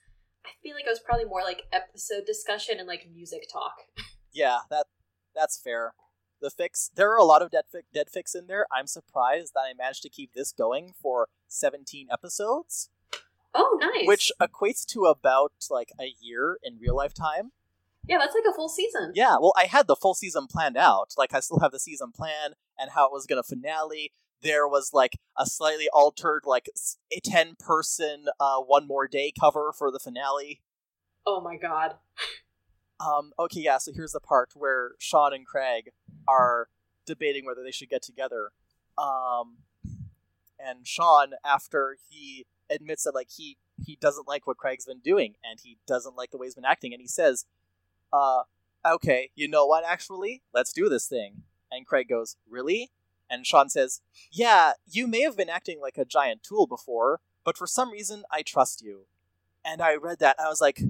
[0.44, 3.74] I feel like I was probably more like episode discussion and like music talk.
[4.34, 4.86] Yeah, that
[5.34, 5.92] that's fair.
[6.40, 8.66] The fix there are a lot of dead fic, dead fix in there.
[8.74, 12.88] I'm surprised that I managed to keep this going for 17 episodes,
[13.54, 14.08] Oh, nice.
[14.08, 17.52] which equates to about like a year in real life time.
[18.08, 19.12] yeah, that's like a full season.
[19.14, 21.12] Yeah, well, I had the full season planned out.
[21.18, 24.12] Like I still have the season plan and how it was going to finale.
[24.42, 26.68] There was like a slightly altered like
[27.12, 30.62] a 10 person uh one more day cover for the finale.
[31.26, 31.94] Oh my god.
[33.00, 35.90] Um, okay, yeah, so here's the part where Sean and Craig
[36.28, 36.68] are
[37.04, 38.52] debating whether they should get together.
[38.96, 39.58] Um,
[40.58, 45.34] and Sean, after he admits that like he he doesn't like what Craig's been doing
[45.44, 47.46] and he doesn't like the way he's been acting, and he says,
[48.12, 48.42] "Uh,
[48.86, 49.84] okay, you know what?
[49.84, 52.90] Actually, let's do this thing." And Craig goes, "Really?"
[53.32, 57.56] And Sean says, "Yeah, you may have been acting like a giant tool before, but
[57.56, 59.06] for some reason, I trust you."
[59.64, 60.82] And I read that, and I was like,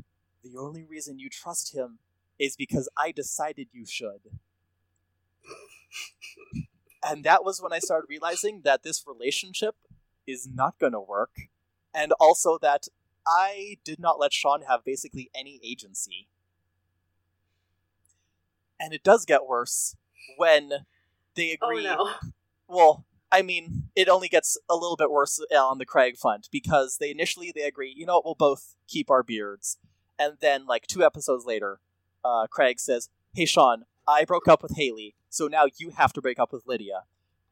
[0.43, 1.99] the only reason you trust him
[2.39, 4.39] is because I decided you should.
[7.03, 9.77] and that was when I started realizing that this relationship
[10.27, 11.31] is not going to work.
[11.95, 12.89] And also that
[13.27, 16.29] I did not let Sean have basically any agency.
[18.81, 19.95] And it does get worse
[20.37, 20.87] when
[21.35, 22.11] they Oh agree no.
[22.69, 26.99] well i mean it only gets a little bit worse on the craig front because
[26.99, 28.25] they initially they agree you know what?
[28.25, 29.79] We'll both keep our beards.
[30.19, 31.81] And then like two episodes later
[32.25, 36.21] uh, craig says hey sean i broke up with haley so now you have to
[36.23, 37.03] break up with lydia.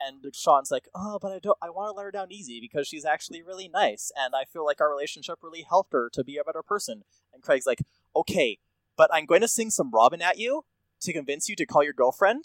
[0.01, 2.87] And sean's like oh but i don't i want to let her down easy because
[2.87, 6.37] she's actually really nice and i feel like our relationship really helped her to be
[6.39, 7.03] a better person.
[7.35, 7.81] And craig's like
[8.15, 8.59] okay
[8.97, 10.65] but i'm going to sing some Robyn at you
[11.01, 12.45] to convince you to call your girlfriend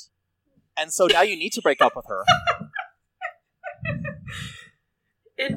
[0.78, 2.24] and so now you need to break up with her
[5.38, 5.54] It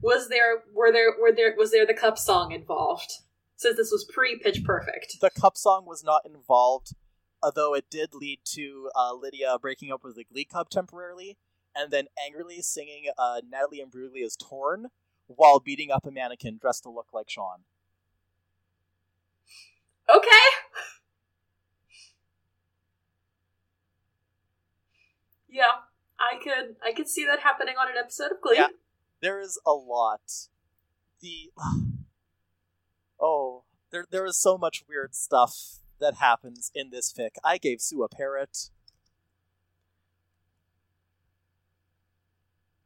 [0.00, 0.62] was there.
[0.74, 1.10] Were there?
[1.20, 1.54] Were there?
[1.56, 3.12] Was there the cup song involved?
[3.56, 5.18] Since this was pre Pitch Perfect.
[5.20, 6.94] the cup song was not involved,
[7.42, 11.36] although it did lead to uh, Lydia breaking up with the Glee Club temporarily,
[11.76, 14.86] and then angrily singing uh, Natalie Imbruglia's "Torn"
[15.26, 17.60] while beating up a mannequin dressed to look like Sean.
[20.14, 20.28] Okay.
[25.54, 25.86] Yeah,
[26.18, 26.74] I could.
[26.84, 28.56] I could see that happening on an episode of Glee.
[28.56, 28.66] Yeah.
[29.22, 30.48] There is a lot,
[31.20, 31.52] the
[33.20, 33.62] oh,
[33.92, 37.36] there there is so much weird stuff that happens in this fic.
[37.44, 38.70] I gave Sue a parrot.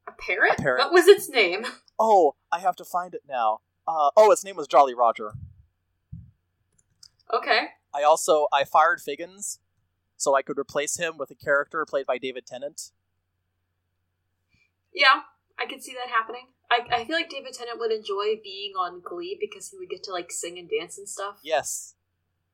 [0.07, 0.59] A parrot?
[0.59, 0.79] A parrot.
[0.81, 1.65] What was its name?
[2.01, 3.59] Oh, I have to find it now.
[3.85, 5.33] Uh, oh, its name was Jolly Roger.
[7.35, 7.71] Okay.
[7.93, 9.59] I also I fired Figgins,
[10.19, 12.91] so I could replace him with a character played by David Tennant.
[14.93, 15.21] Yeah,
[15.59, 16.49] I could see that happening.
[16.71, 20.03] I, I feel like David Tennant would enjoy being on Glee because he would get
[20.05, 21.37] to like sing and dance and stuff.
[21.43, 21.95] Yes,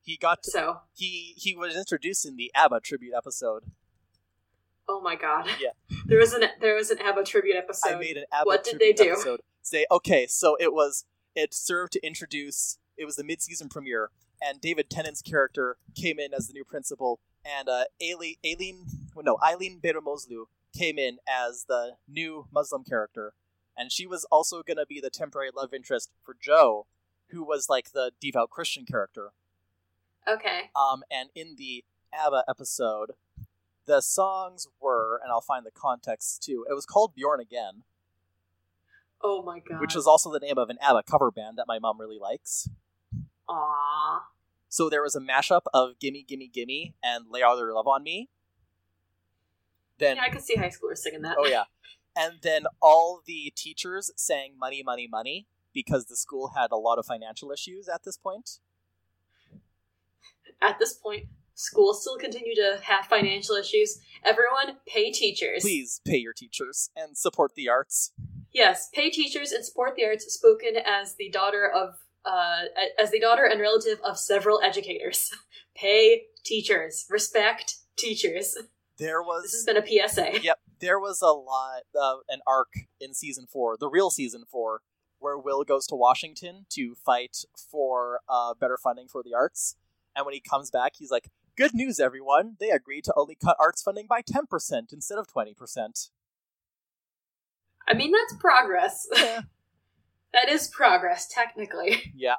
[0.03, 3.65] he got to, So, he he was introduced in the ABBA tribute episode.
[4.89, 5.47] oh my god.
[5.61, 5.71] Yeah.
[6.07, 7.95] There was an there was an ABBA tribute episode.
[7.95, 9.13] I made an ABBA what did they do?
[9.13, 9.41] episode.
[9.63, 12.79] Say okay, so it was it served to introduce.
[12.99, 14.11] It was the mid-season premiere,
[14.43, 19.25] and David Tennant's character came in as the new principal, and uh, Aileen, Aileen, well,
[19.25, 20.45] no, Eileen Bayramoglu
[20.77, 23.35] came in as the new Muslim character,
[23.77, 26.87] and she was also going to be the temporary love interest for Joe,
[27.29, 29.31] who was like the devout Christian character.
[30.27, 30.71] Okay.
[30.75, 33.13] Um, and in the ABBA episode,
[33.87, 36.65] the songs were, and I'll find the context too.
[36.69, 37.83] It was called Bjorn Again,
[39.23, 39.81] Oh my god.
[39.81, 42.69] which was also the name of an ABBA cover band that my mom really likes.
[43.49, 44.21] Aww.
[44.75, 48.03] So there was a mashup of "Gimme, Gimme, Gimme" and "Lay All Their Love on
[48.03, 48.29] Me."
[49.99, 51.37] Then, Yeah, I could see high schoolers singing that.
[51.39, 51.67] oh yeah,
[52.17, 56.99] and then all the teachers sang "Money, Money, Money" because the school had a lot
[56.99, 58.59] of financial issues at this point.
[60.61, 64.01] At this point, schools still continue to have financial issues.
[64.25, 65.63] Everyone, pay teachers.
[65.63, 68.11] Please pay your teachers and support the arts.
[68.53, 70.25] Yes, pay teachers and support the arts.
[70.35, 72.63] Spoken as the daughter of, uh,
[73.01, 75.31] as the daughter and relative of several educators.
[75.75, 77.07] pay teachers.
[77.11, 78.57] Respect teachers.
[78.99, 79.43] There was.
[79.43, 80.43] This has been a PSA.
[80.43, 84.81] yep, there was a lot of an arc in season four, the real season four,
[85.19, 87.39] where Will goes to Washington to fight
[87.71, 89.77] for uh, better funding for the arts,
[90.15, 92.57] and when he comes back, he's like, "Good news, everyone!
[92.61, 96.11] They agreed to only cut arts funding by ten percent instead of twenty percent."
[97.87, 99.07] I mean, that's progress.
[100.35, 102.13] That is progress, technically.
[102.15, 102.35] Yeah.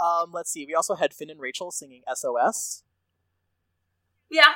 [0.00, 0.66] Um, let's see.
[0.66, 2.82] We also had Finn and Rachel singing SOS
[4.30, 4.54] Yeah,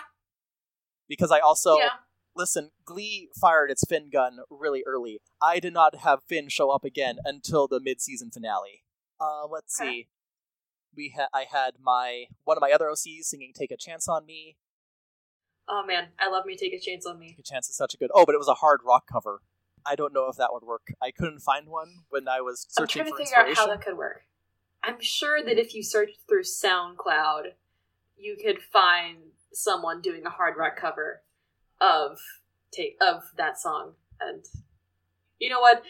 [1.09, 1.89] because I also yeah.
[2.37, 2.71] listen.
[2.85, 5.21] Glee fired its Finn gun really early.
[5.41, 8.83] I did not have Finn show up again until the mid-season finale.
[9.21, 9.91] Uh, let's Okay.
[9.91, 10.09] see.
[10.97, 14.27] We had I had my one of my other OCs singing "Take a Chance on
[14.27, 14.57] Me."
[15.69, 17.29] Oh man, I love me take a chance on me.
[17.29, 18.11] Take a Chance is such a good.
[18.13, 19.41] Oh, but it was a hard rock cover.
[19.87, 20.89] I don't know if that would work.
[21.03, 23.35] I couldn't find one when I was searching for inspiration.
[23.37, 24.23] I'm trying to figure out how that could work.
[24.83, 27.53] I'm sure that if you searched through SoundCloud,
[28.17, 29.19] you could find
[29.53, 31.23] someone doing a hard rock cover
[31.81, 32.19] of
[32.73, 33.95] take of that song.
[34.21, 34.45] And
[35.39, 35.83] you know what,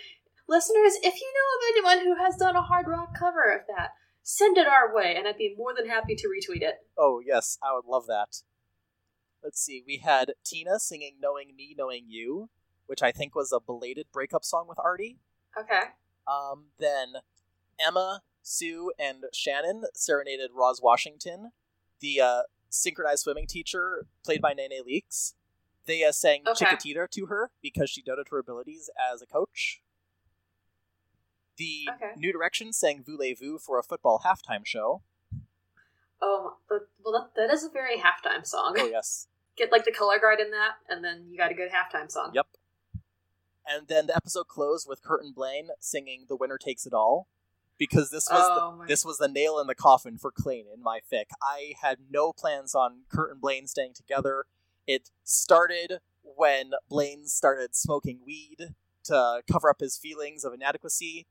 [0.49, 3.91] listeners, if you know of anyone who has done a hard rock cover of that,
[4.23, 6.77] send it our way, and I'd be more than happy to retweet it.
[6.97, 8.43] Oh, yes, I would love that.
[9.43, 12.51] Let's see, we had Tina singing Knowing Me, Knowing You,
[12.91, 15.21] which I think was a belated breakup song with Artie.
[15.57, 15.91] Okay.
[16.27, 17.23] Um, then
[17.79, 21.53] Emma, Sue, and Shannon serenaded Roz Washington,
[22.01, 25.35] the uh, synchronized swimming teacher played by Nene Leakes.
[25.87, 26.65] They uh, sang Okay.
[26.65, 29.81] Chiquitita to her because she doted her abilities as a coach.
[31.57, 32.11] The Okay.
[32.17, 35.03] New Direction sang Voulez-Vous for a football halftime show.
[36.21, 36.55] Um.
[36.69, 38.75] But, well, that, that is a very halftime song.
[38.77, 39.29] Oh, yes.
[39.57, 42.33] Get like the color guard in that, and then you got a good halftime song.
[42.35, 42.47] Yep.
[43.73, 47.29] And then the episode closed with Kurt and Blaine singing "The Winner Takes It All,"
[47.79, 50.83] because this was Oh the, this was the nail in the coffin for Klaine in
[50.83, 51.27] my fic.
[51.41, 54.47] I had no plans on Kurt and Blaine staying together.
[54.87, 61.27] It started when Blaine started smoking weed to cover up his feelings of inadequacy,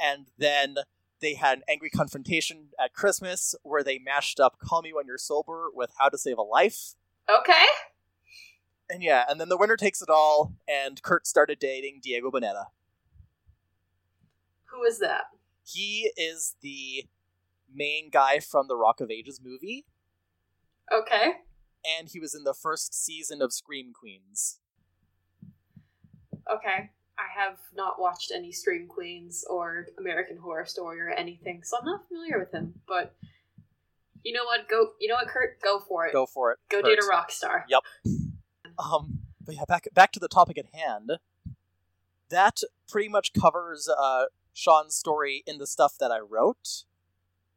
[0.00, 0.76] and then
[1.20, 5.18] they had an angry confrontation at Christmas where they mashed up "Call Me When You're
[5.18, 6.94] Sober" with "How to Save a Life."
[7.28, 7.66] Okay.
[8.90, 12.66] And yeah, and then the winner takes it all, and Kurt started dating Diego Boneta.
[14.66, 15.24] Who is that?
[15.64, 17.04] He is the
[17.72, 19.84] main guy from the Rock of Ages movie,
[20.90, 21.32] Okay.
[21.98, 24.60] and he was in the first season of Scream Queens.
[26.50, 26.90] Okay.
[27.18, 31.84] I have not watched any Scream Queens or American Horror Story or anything, so I'm
[31.84, 32.74] not familiar with him.
[32.86, 33.14] But
[34.22, 34.68] you know what?
[34.68, 34.92] Go.
[35.00, 35.60] You know what, Kurt?
[35.60, 36.12] Go for it.
[36.12, 36.58] Go for it.
[36.70, 36.86] Go Kurt.
[36.86, 37.64] date a rock star.
[37.68, 37.80] Yep.
[38.78, 41.12] Um, but yeah, back back to the topic at hand.
[42.30, 46.84] That pretty much covers uh, Sean's story in the stuff that I wrote.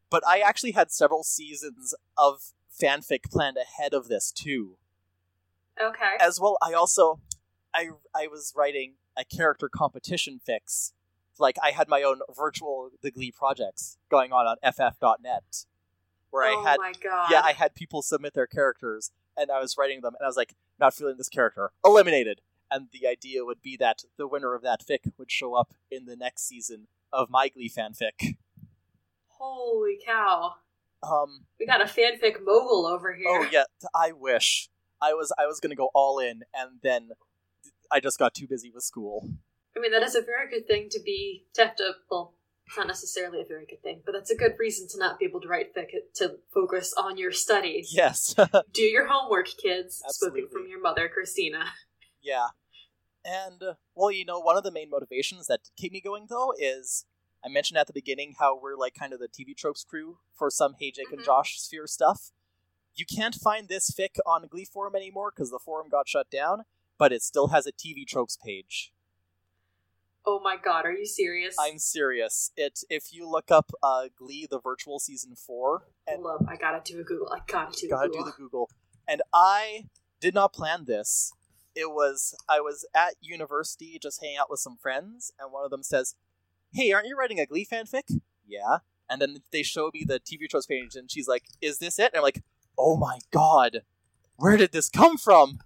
[0.09, 4.77] But I actually had several seasons of fanfic planned ahead of this too.
[5.81, 6.17] Okay.
[6.19, 7.21] as well i also
[7.73, 10.93] i i was writing a character competition fix
[11.41, 15.65] like I had my own virtual the Glee projects going on on FF.net,
[16.29, 17.29] where oh I had my god.
[17.31, 20.37] yeah I had people submit their characters and I was writing them and I was
[20.37, 24.61] like not feeling this character eliminated, and the idea would be that the winner of
[24.63, 28.35] that fic would show up in the next season of my Glee fanfic.
[29.27, 30.55] Holy cow.
[31.03, 33.25] Um, We got a fanfic mogul over here.
[33.27, 33.63] oh yeah,
[33.95, 34.69] I wish
[35.01, 37.11] I was I was gonna go all in, and then
[37.91, 39.29] I just got too busy with school.
[39.75, 41.93] I mean, that is a very good thing to be to have to.
[42.09, 42.33] Well,
[42.71, 45.25] it's not necessarily a very good thing, but that's a good reason to not be
[45.25, 47.91] able to write fic to focus on your studies.
[47.93, 48.33] Yes,
[48.73, 50.01] Do your homework, kids.
[50.07, 50.41] Absolutely.
[50.43, 51.65] Spoken from your mother, Christina.
[52.21, 52.47] yeah,
[53.25, 56.53] and uh, well, you know, one of the main motivations that keep me going though
[56.57, 57.05] is
[57.43, 60.49] I mentioned at the beginning how we're like kind of the TV tropes crew for
[60.49, 61.25] some Hey Jake and Mhm.
[61.25, 62.31] Josh sphere stuff.
[62.95, 66.63] You can't find this fic on Glee forum anymore because the forum got shut down,
[66.97, 68.93] but it still has a TV tropes page.
[70.25, 71.55] Oh my god, are you serious?
[71.59, 72.51] I'm serious.
[72.55, 76.57] It if you look up uh, Glee the virtual season four and Hold up, I
[76.57, 77.31] gotta do a Google.
[77.31, 78.23] I gotta do gotta Google.
[78.25, 78.69] do the Google.
[79.07, 79.85] And I
[80.19, 81.33] did not plan this.
[81.75, 85.71] It was I was at university just hanging out with some friends, and one of
[85.71, 86.15] them says,
[86.73, 88.79] "Hey, aren't you writing a Glee fanfic?" Yeah.
[89.09, 92.11] And then they show me the TV tropes page, and she's like, "Is this it?"
[92.13, 92.43] And I'm like,
[92.77, 93.81] "Oh my god,
[94.35, 95.59] where did this come from?"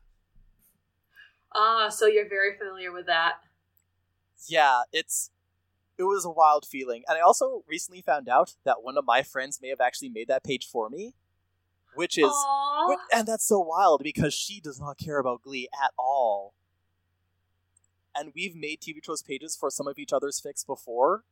[1.54, 3.36] Ah, so you're very familiar with that.
[4.48, 5.32] Yeah, it's
[5.98, 7.04] it was a wild feeling.
[7.08, 10.28] And I also recently found out that one of my friends may have actually made
[10.28, 11.14] that page for me,
[11.96, 12.96] which is Aww.
[13.14, 16.54] And that's so wild because she does not care about Glee at all.
[18.18, 21.24] And we've made TV pages for some of each other's fics before.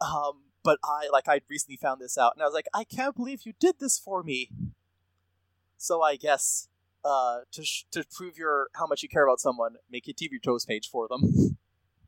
[0.00, 3.16] Um, but I like I recently found this out, and I was like, I can't
[3.16, 4.50] believe you did this for me.
[5.78, 6.68] So I guess
[7.04, 10.38] uh, to sh- to prove your how much you care about someone, make a TV
[10.66, 11.56] page for them.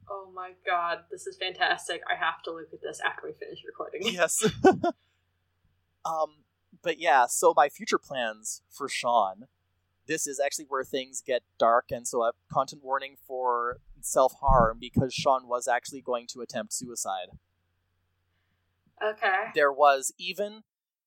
[0.08, 2.00] Oh my god, this is fantastic.
[2.10, 4.02] I have to look at this after we finish recording.
[4.04, 4.42] yes.
[6.04, 6.44] um,
[6.82, 9.46] but yeah, so my future plans for Sean,
[10.06, 14.78] this is actually where things get dark, and so a content warning for self harm
[14.80, 17.28] because Sean was actually going to attempt suicide.
[19.02, 19.50] Okay.
[19.54, 20.62] There was even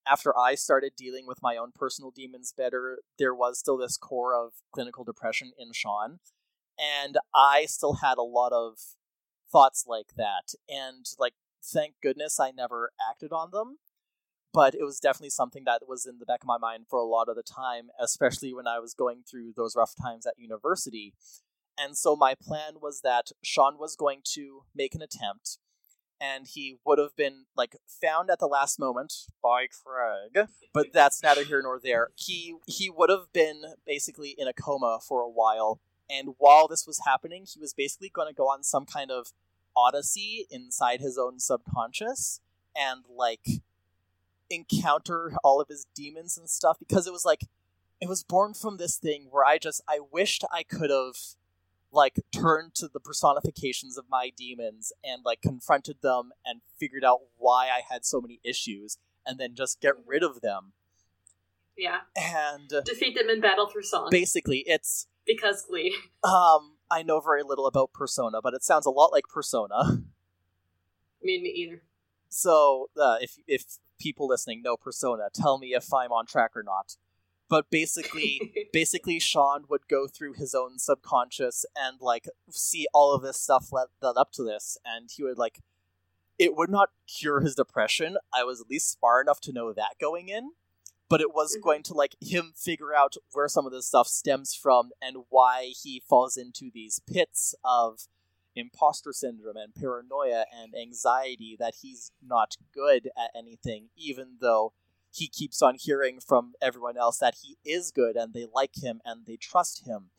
[0.09, 4.33] after I started dealing with my own personal demons better, there was still this core
[4.35, 6.19] of clinical depression in Sean,
[6.79, 8.77] and I still had a lot of
[9.51, 13.77] thoughts like that, and like thank goodness I never acted on them
[14.53, 17.05] but it was definitely something that was in the back of my mind for a
[17.05, 21.13] lot of the time, especially when I was going through those rough times at university.
[21.77, 25.59] And so my plan was that Sean was going to make an attempt,
[26.19, 30.47] and he would have been like found at the last moment by Craig.
[30.73, 32.09] But that's neither here nor there.
[32.15, 35.79] He he would have been basically in a coma for a while,
[36.09, 39.31] and while this was happening, he was basically going to go on some kind of
[39.75, 42.41] odyssey inside his own subconscious
[42.75, 43.47] and like
[44.49, 47.45] encounter all of his demons and stuff because it was like
[48.01, 51.15] it was born from this thing where I just I wished I could have
[51.91, 57.19] like turned to the personifications of my demons and like confronted them and figured out
[57.37, 60.73] why I had so many issues and then just get rid of them.
[61.77, 61.99] Yeah.
[62.15, 64.09] And Defeat them in battle through song.
[64.11, 65.95] basically it's because Glee.
[66.23, 69.75] um I know very little about Persona, but it sounds a lot like Persona.
[69.75, 69.91] I
[71.23, 71.83] mean, me either.
[72.29, 73.63] So uh, if if
[73.99, 76.97] people listening know Persona, tell me if I'm on track or not.
[77.49, 83.23] But basically, basically, Sean would go through his own subconscious and like see all of
[83.23, 85.59] this stuff led, led up to this, and he would like.
[86.37, 88.17] It would not cure his depression.
[88.33, 90.51] I was at least smart enough to know that going in,
[91.09, 91.61] but it was Mhm.
[91.61, 95.73] going to like him figure out where some of this stuff stems from and why
[95.81, 98.07] he falls into these pits of
[98.55, 104.73] imposter syndrome and paranoia and anxiety that he's not good at anything, even though
[105.11, 109.01] he keeps on hearing from everyone else that he is good and they like him
[109.03, 110.11] and they trust him.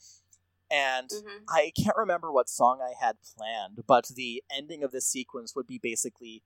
[0.68, 1.45] And Mhm.
[1.49, 5.66] I can't remember what song I had planned, but the ending of this sequence would
[5.66, 6.43] be basically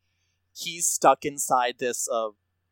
[0.54, 2.30] he's stuck inside this uh,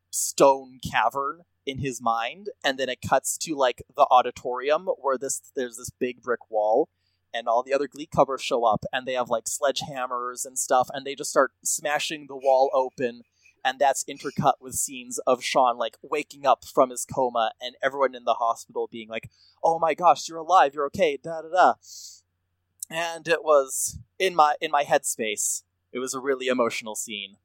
[0.09, 5.41] stone cavern in his mind, and then it cuts to like the auditorium where this
[5.55, 6.89] there's this big brick wall,
[7.33, 10.89] and all the other Glee covers show up, and they have like sledgehammers and stuff,
[10.93, 13.23] and they just start smashing the wall open,
[13.63, 18.15] and that's intercut with scenes of Sean like waking up from his coma, and everyone
[18.15, 19.29] in the hospital being like,
[19.63, 21.73] "Oh my gosh, you're alive, you're okay," da da da.
[22.89, 25.63] And it was in my in my headspace.
[25.91, 27.37] It was a really emotional scene.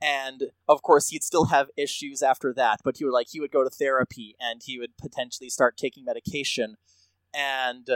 [0.00, 3.50] And of course, he'd still have issues after that, but he would like he would
[3.50, 6.76] go to therapy and he would potentially start taking medication.
[7.34, 7.88] And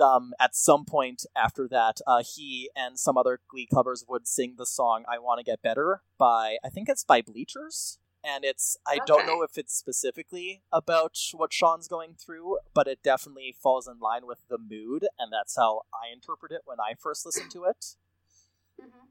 [0.00, 4.54] um, at some point after that, uh, he and some other Glee covers would sing
[4.56, 8.76] the song "I Want to Get Better" by I think it's by Bleachers, and it's
[8.86, 13.86] I don't know if it's specifically about what Sean's going through, but it definitely falls
[13.86, 17.50] in line with the mood, and that's how I interpret it when I first listened
[17.52, 17.96] to it.
[18.80, 19.08] Mhm.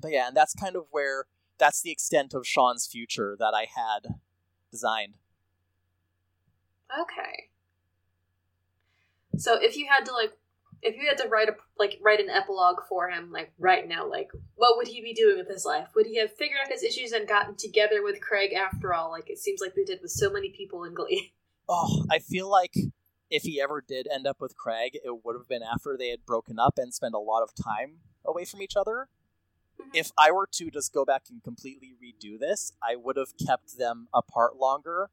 [0.00, 1.26] But yeah, and that's kind of where
[1.58, 4.14] that's the extent of Sean's future that I had
[4.70, 5.14] designed.
[6.92, 7.48] Okay.
[9.36, 10.32] So if you had to like,
[10.82, 14.08] if you had to write a like write an epilogue for him, like right now,
[14.08, 15.88] like what would he be doing with his life?
[15.94, 19.10] Would he have figured out his issues and gotten together with Craig after all?
[19.10, 21.32] Like it seems like they did with so many people in Glee.
[21.70, 22.72] Oh, I feel like
[23.30, 26.24] if he ever did end up with Craig, it would have been after they had
[26.24, 29.08] broken up and spent a lot of time away from each other.
[29.94, 33.78] If I were to just go back and completely redo this, I would have kept
[33.78, 35.10] them apart longer,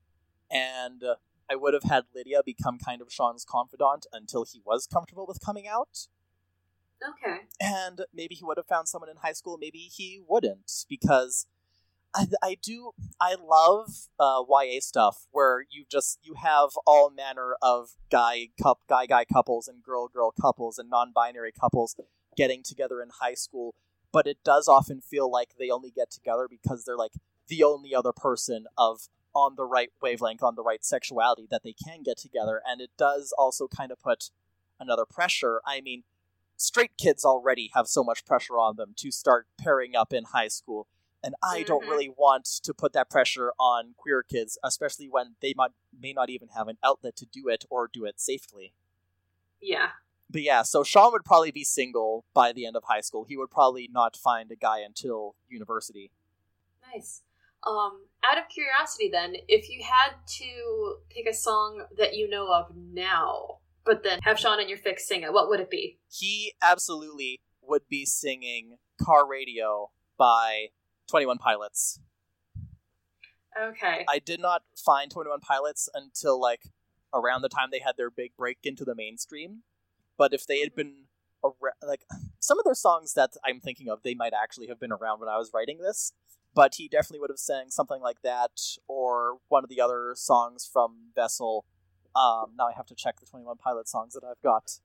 [0.51, 1.03] and
[1.49, 5.39] I would have had Lydia become kind of Sean's confidant until he was comfortable with
[5.43, 6.07] coming out.
[7.03, 7.41] Okay.
[7.59, 11.45] and maybe he would have found someone in high school maybe he wouldn't because
[12.15, 17.57] i, I do i love uh, ya stuff where you just you have all manner
[17.61, 21.95] of guy cup guy guy couples and girl girl couples and non-binary couples
[22.37, 23.75] getting together in high school
[24.15, 27.11] but it does often feel like they only get together because they're like
[27.49, 31.73] the only other person of on the right wavelength on the right sexuality that they
[31.73, 34.29] can get together and it does also kind of put
[34.79, 36.03] another pressure i mean
[36.55, 40.47] straight kids already have so much pressure on them to start pairing up in high
[40.47, 40.87] school
[41.21, 41.89] and i don't Mhm.
[41.89, 46.29] really want to put that pressure on queer kids especially when they might may not
[46.29, 48.71] even have an outlet to do it or do it safely
[49.59, 49.91] Yeah.
[50.29, 53.37] But yeah so sean would probably be single by the end of high school he
[53.37, 56.11] would probably not find a guy until university
[56.93, 57.23] Nice.
[57.67, 62.53] Um, out of curiosity, then, if you had to pick a song that you know
[62.53, 65.97] of now, but then have Sean and your fix sing it, what would it be?
[66.07, 70.67] he absolutely would be singing car radio by
[71.07, 71.99] 21 pilots
[73.61, 74.05] Okay.
[74.07, 76.63] I did not find 21 Pilots until like
[77.13, 79.63] around the time they had their big break into the mainstream.
[80.17, 81.05] But if they had been
[81.81, 82.05] like
[82.39, 85.29] some of their songs that I'm thinking of, they might actually have been around when
[85.29, 86.13] I was writing this.
[86.53, 88.51] But he definitely would have sang something like that,
[88.87, 91.65] or one of the other songs from Vessel.
[92.15, 94.79] Um, now I have to check the 21 Pilot songs that I've got.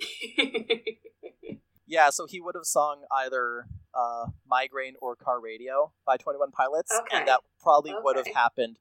[1.90, 6.92] Yeah, so he would have sung either uh, Migraine or Car Radio by 21 Pilots,
[6.96, 7.18] Okay.
[7.18, 8.78] and that probably would have happened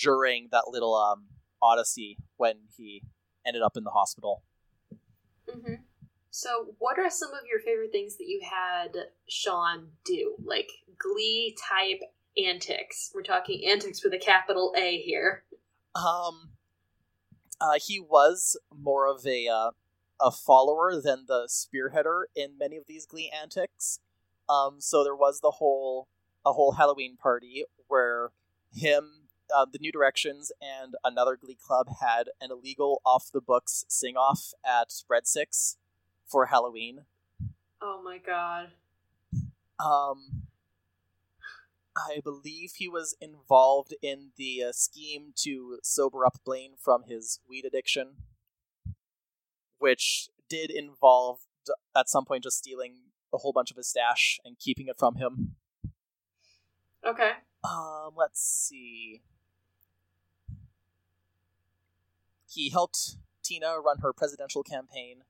[0.00, 1.24] during that little um,
[1.60, 3.02] odyssey when he
[3.44, 4.44] ended up in the hospital.
[5.50, 5.74] Hmm
[6.30, 10.36] So, what are some of your favorite things that you had Sean do?
[10.44, 12.00] Like Glee type
[12.36, 13.10] antics.
[13.14, 15.44] We're talking antics with a capital A here.
[15.94, 16.50] Um,
[17.60, 19.70] uh, he was more of a uh,
[20.20, 24.00] a follower than the spearheader in many of these Glee antics.
[24.48, 26.08] Um, so there was the whole
[26.44, 28.30] a whole Halloween party where
[28.72, 29.17] him,
[29.54, 34.16] uh, the New Directions, and another Glee club had an illegal off the books sing
[34.16, 35.76] off at Red Six
[36.26, 37.04] for Halloween.
[37.80, 38.68] Oh my god.
[39.80, 40.42] Um,
[41.96, 47.40] I believe he was involved in the uh, scheme to sober up Blaine from his
[47.48, 48.16] weed addiction,
[49.78, 52.94] which did involve d- at some point just stealing
[53.32, 55.56] a whole bunch of his stash and keeping it from him.
[57.06, 57.32] Okay.
[57.64, 59.22] Um, let's see.
[62.58, 65.22] He helped Tina run her presidential campaign,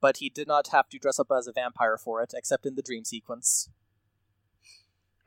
[0.00, 2.74] but he did not have to dress up as a vampire for it, except in
[2.74, 3.68] the dream sequence.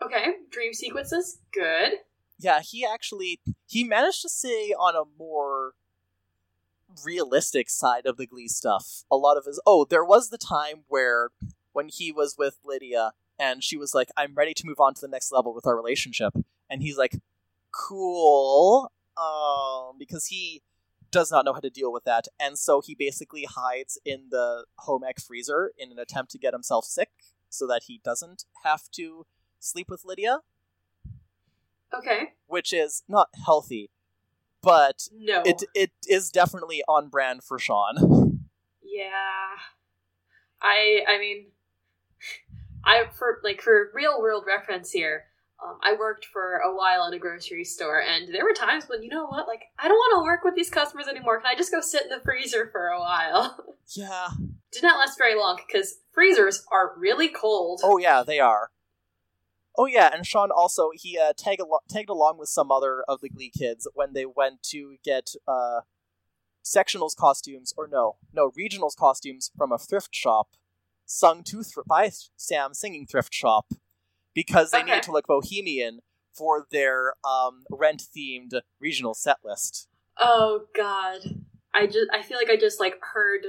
[0.01, 0.25] Okay.
[0.51, 1.39] Dream sequences.
[1.53, 1.93] Good.
[2.37, 5.73] yeah he actually he managed to stay on a more
[7.05, 10.83] realistic side of the glee stuff a lot of his oh there was the time
[10.87, 11.29] where
[11.71, 15.01] when he was with lydia and she was like i'm ready to move on to
[15.01, 16.33] the next level with our relationship
[16.69, 17.15] and he's like
[17.71, 20.61] cool um because he
[21.11, 24.65] does not know how to deal with that and so he basically hides in the
[24.79, 27.09] home ec freezer in an attempt to get himself sick
[27.49, 29.25] so that he doesn't have to
[29.59, 30.39] sleep with lydia
[31.93, 32.33] Okay.
[32.47, 33.89] which is not healthy,
[34.61, 35.41] but No.
[35.45, 38.45] it it is definitely on brand for Sean.
[38.83, 39.55] Yeah.
[40.61, 41.47] I I mean
[42.83, 45.26] I for like for real world reference here,
[45.63, 49.01] um, I worked for a while in a grocery store and there were times when
[49.03, 51.39] you know what, like I don't want to work with these customers anymore.
[51.39, 53.57] Can I just go sit in the freezer for a while?
[53.95, 54.27] Yeah.
[54.73, 57.79] Did not last very long because freezers are really cold.
[57.85, 58.71] Oh yeah, they are.
[59.77, 63.21] Oh yeah, and Sean also he uh, tag alo- tagged along with some other of
[63.21, 65.81] the Glee kids when they went to get uh
[66.65, 70.49] sectionals costumes, or no, no regionals costumes from a thrift shop,
[71.05, 73.67] sung to thr by Sam singing thrift shop,
[74.37, 74.91] because they Okay.
[74.91, 75.99] needed to look bohemian
[76.31, 79.89] for their um, rent themed regional set list.
[80.19, 81.21] Oh God,
[81.73, 83.41] I just I feel like I just like heard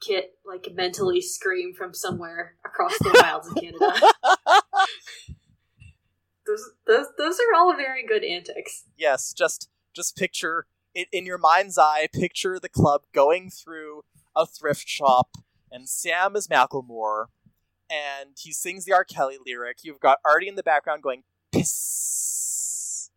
[0.00, 4.00] Kit like mentally scream from somewhere across the wilds of Canada.
[6.46, 8.84] Those those those are all very good antics.
[8.96, 12.08] yes, just just picture it in your mind's eye.
[12.12, 14.02] Picture the club going through
[14.34, 15.36] a thrift shop,
[15.70, 17.26] and Sam is Macklemore,
[17.92, 19.04] and he sings the R.
[19.04, 19.78] Kelly lyric.
[19.82, 23.10] You've got Artie in the background going piss.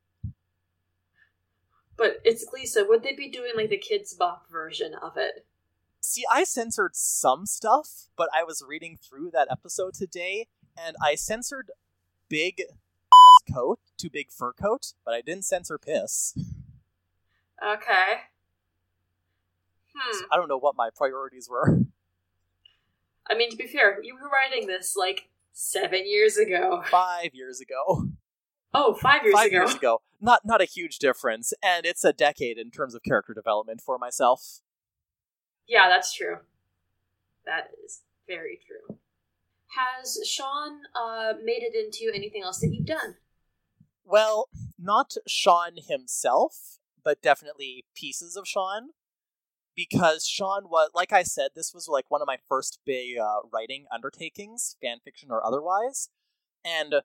[1.97, 5.45] But it's so would they be doing like the Kidz Bop version of it?
[6.01, 10.47] See, I censored some stuff, but I was reading through that episode today,
[10.77, 11.71] and I censored
[12.27, 16.37] big ass coat, too big fur coat, but I didn't censor piss.
[17.65, 18.21] Okay.
[19.95, 20.25] Hmm.
[20.31, 21.79] I don't know what my priorities were.
[23.29, 26.83] I mean, to be fair, you were writing this like seven years ago.
[26.89, 28.07] Five years ago.
[28.73, 29.57] Oh, five years Five ago.
[29.57, 30.01] years ago.
[30.21, 33.97] Not not a huge difference, and it's a decade in terms of character development for
[33.97, 34.59] myself.
[35.67, 36.37] Yeah, that's true.
[37.45, 38.97] That is very true.
[39.77, 43.15] Has Sean uh, made it into anything else that you've done?
[44.03, 44.49] Well,
[44.79, 48.89] not Sean himself, but definitely pieces of Sean.
[49.75, 53.39] Because Sean was, like I said, this was like one of my first big uh,
[53.51, 56.09] writing undertakings, fan fiction or otherwise.
[56.63, 56.95] And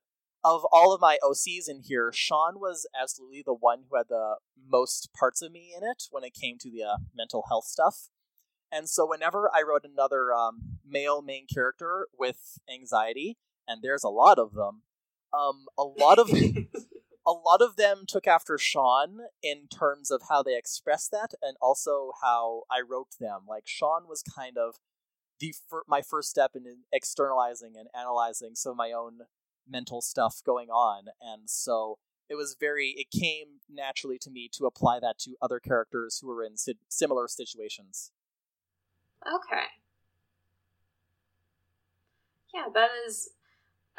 [0.45, 4.37] of all of my OCs in here, Sean was absolutely the one who had the
[4.69, 8.09] most parts of me in it when it came to the uh, mental health stuff.
[8.73, 14.09] And so whenever I wrote another um, male main character with anxiety, and there's a
[14.09, 14.83] lot of them,
[15.33, 16.31] um, a lot of
[17.27, 21.57] a lot of them took after Sean in terms of how they expressed that, and
[21.61, 23.43] also how I wrote them.
[23.49, 24.77] Like Sean was kind of
[25.39, 29.21] the fir- my first step in externalizing and analyzing some of my own
[29.69, 31.99] mental stuff going on, and so
[32.29, 36.29] it was very it came naturally to me to apply that to other characters who
[36.29, 38.13] were in si- similar situations.
[39.27, 39.67] Okay.
[42.55, 43.31] Yeah, that is.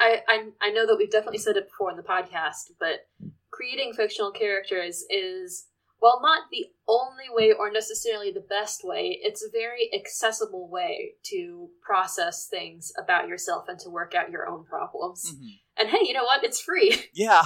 [0.02, 3.06] I, I I know that we've definitely said it before in the podcast, but
[3.50, 5.66] creating fictional characters is
[6.00, 11.12] while not the only way or necessarily the best way, it's a very accessible way
[11.26, 15.32] to process things about yourself and to work out your own problems.
[15.32, 15.48] Mm-hmm.
[15.78, 16.42] And hey, you know what?
[16.42, 17.04] It's free.
[17.14, 17.42] Yeah,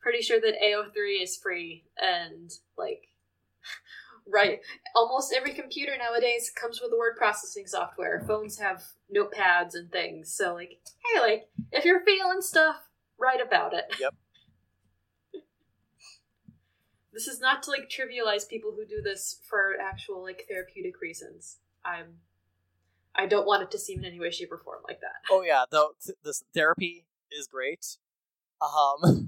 [0.00, 3.07] Pretty sure that AO3 is free and like
[4.30, 4.60] right
[4.94, 8.24] almost every computer nowadays comes with a word processing software.
[8.26, 10.32] Phones have notepads and things.
[10.32, 12.76] So like, hey, like if you're feeling stuff,
[13.18, 13.84] write about it.
[14.00, 14.14] Yep.
[17.12, 21.58] this is not to like trivialize people who do this for actual like therapeutic reasons.
[21.84, 22.18] I'm
[23.14, 25.16] I don't want it to seem in any way, shape, or form like that.
[25.30, 27.98] Oh yeah, though th- this therapy is great.
[28.60, 29.27] Um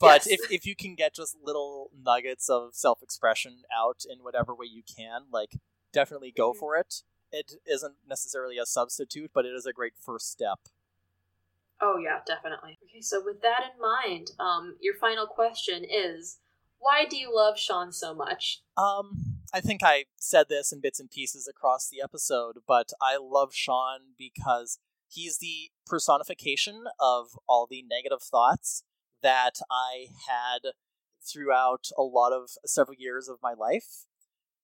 [0.00, 0.40] but Yes.
[0.40, 4.82] if if you can get just little nuggets of self-expression out in whatever way you
[4.82, 5.58] can, like
[5.92, 6.58] definitely go Mhm.
[6.58, 7.02] for it.
[7.30, 10.58] It isn't necessarily a substitute, but it is a great first step.
[11.80, 12.78] Oh yeah, definitely.
[12.84, 16.38] Okay, so with that in mind, um, your final question is,
[16.78, 18.62] why do you love Sean so much?
[18.76, 23.16] Um, I think I said this in bits and pieces across the episode, but I
[23.16, 24.78] love Sean because
[25.08, 28.84] he's the personification of all the negative thoughts
[29.22, 30.72] that I had
[31.22, 34.06] throughout a lot of several years of my life.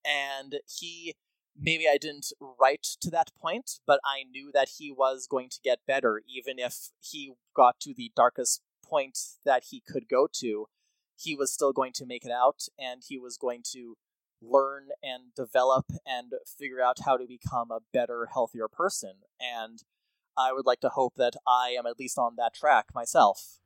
[0.05, 1.15] And he,
[1.59, 5.61] maybe I didn't write to that point, but I knew that he was going to
[5.63, 10.67] get better, even if he got to the darkest point that he could go to.
[11.19, 13.97] He was still going to make it out, and he was going to
[14.43, 19.15] learn and develop and figure out how to become a better, healthier person.
[19.41, 19.83] And
[20.37, 23.61] I would like to hope that I am at least on that track myself.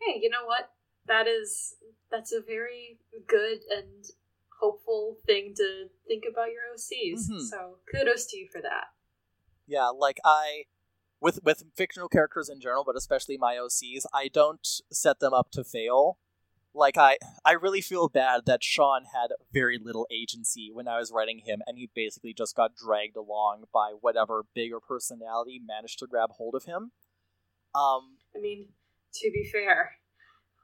[0.00, 0.72] Hey, you know what?
[1.06, 1.76] That is
[2.10, 4.04] that's a very good and
[4.60, 7.28] hopeful thing to think about your OCs.
[7.30, 7.40] Mhm.
[7.48, 8.88] So kudos to you for that.
[9.66, 10.64] Yeah, like I
[11.20, 15.50] with with fictional characters in general, but especially my OCs, I don't set them up
[15.52, 16.18] to fail.
[16.72, 21.10] Like I I really feel bad that Sean had very little agency when I was
[21.12, 26.06] writing him and he basically just got dragged along by whatever bigger personality managed to
[26.06, 26.92] grab hold of him.
[27.74, 28.68] Um I mean,
[29.14, 29.92] to be fair,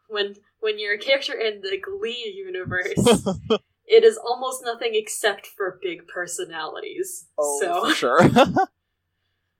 [0.08, 2.92] when when you're a character in the Glee universe,
[3.86, 7.26] it is almost nothing except for big personalities.
[7.38, 8.20] Oh, so for sure.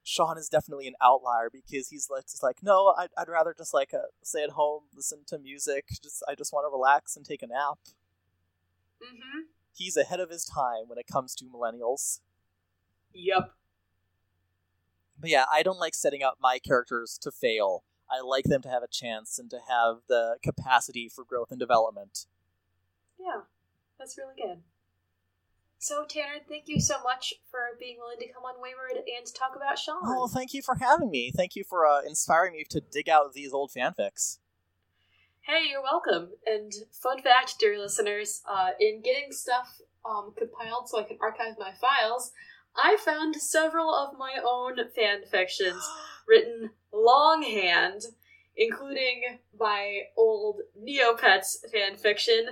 [0.03, 3.75] Sean is definitely an outlier because he's like, just like, no, I'd, I'd rather just
[3.75, 5.89] like uh, stay at home, listen to music.
[6.01, 7.79] Just I just want to relax and take a nap.
[9.03, 9.41] Mm-hmm.
[9.75, 12.21] He's ahead of his time when it comes to millennials.
[13.13, 13.51] Yep.
[15.21, 17.83] But yeah, I don't like setting up my characters to fail.
[18.11, 21.59] I like them to have a chance and to have the capacity for growth and
[21.59, 22.27] development.
[23.19, 23.43] Yeah,
[23.99, 24.63] that's really good.
[25.79, 29.55] So, Tanner, thank you so much for being willing to come on Wayward and talk
[29.55, 30.01] about Sean.
[30.05, 31.31] Oh, thank you for having me.
[31.35, 34.39] Thank you for uh, inspiring me to dig out these old fanfics.
[35.43, 36.31] Hey, you're welcome.
[36.47, 41.55] And fun fact, dear listeners, uh, in getting stuff um, compiled so I can archive
[41.59, 42.33] my files,
[42.75, 45.89] I found several of my own fan fictions
[46.29, 48.07] written longhand,
[48.57, 52.47] including my old Neopets fan fiction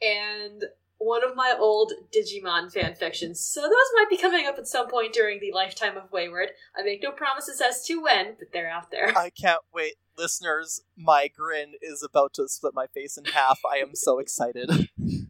[0.00, 0.64] and
[0.98, 3.40] one of my old Digimon fan fictions.
[3.40, 6.50] So those might be coming up at some point during the lifetime of Wayward.
[6.76, 9.16] I make no promises as to when, but they're out there.
[9.16, 9.94] I can't wait.
[10.16, 13.60] Listeners, my grin is about to split my face in half.
[13.70, 14.70] I am so excited.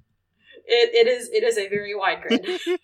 [0.70, 2.44] It, it is it is a very wide grin.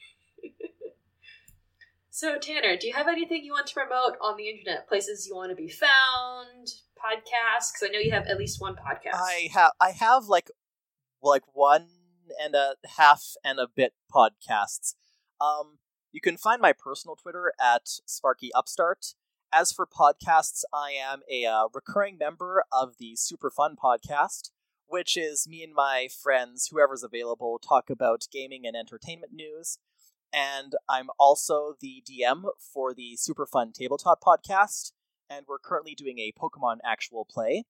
[2.15, 4.87] so Tanner, do you have anything you want to promote on the internet?
[4.87, 6.69] Places you want to be found?
[6.97, 7.73] Podcasts?
[7.73, 9.15] Because I know you have at least one podcast.
[9.15, 10.53] I have I have like
[11.21, 11.89] like one
[12.41, 14.95] and a half and a bit podcasts.
[15.41, 15.79] Um,
[16.12, 19.15] you can find my personal Twitter at Sparky Upstart.
[19.53, 24.51] As for podcasts, I am a uh, recurring member of the Super Fun podcast,
[24.87, 29.79] which is me and my friends, whoever's available, talk about gaming and entertainment news.
[30.35, 34.91] And I'm also the DM for the Super Fun Tabletop podcast,
[35.30, 37.66] and we're currently doing a Pokemon actual play.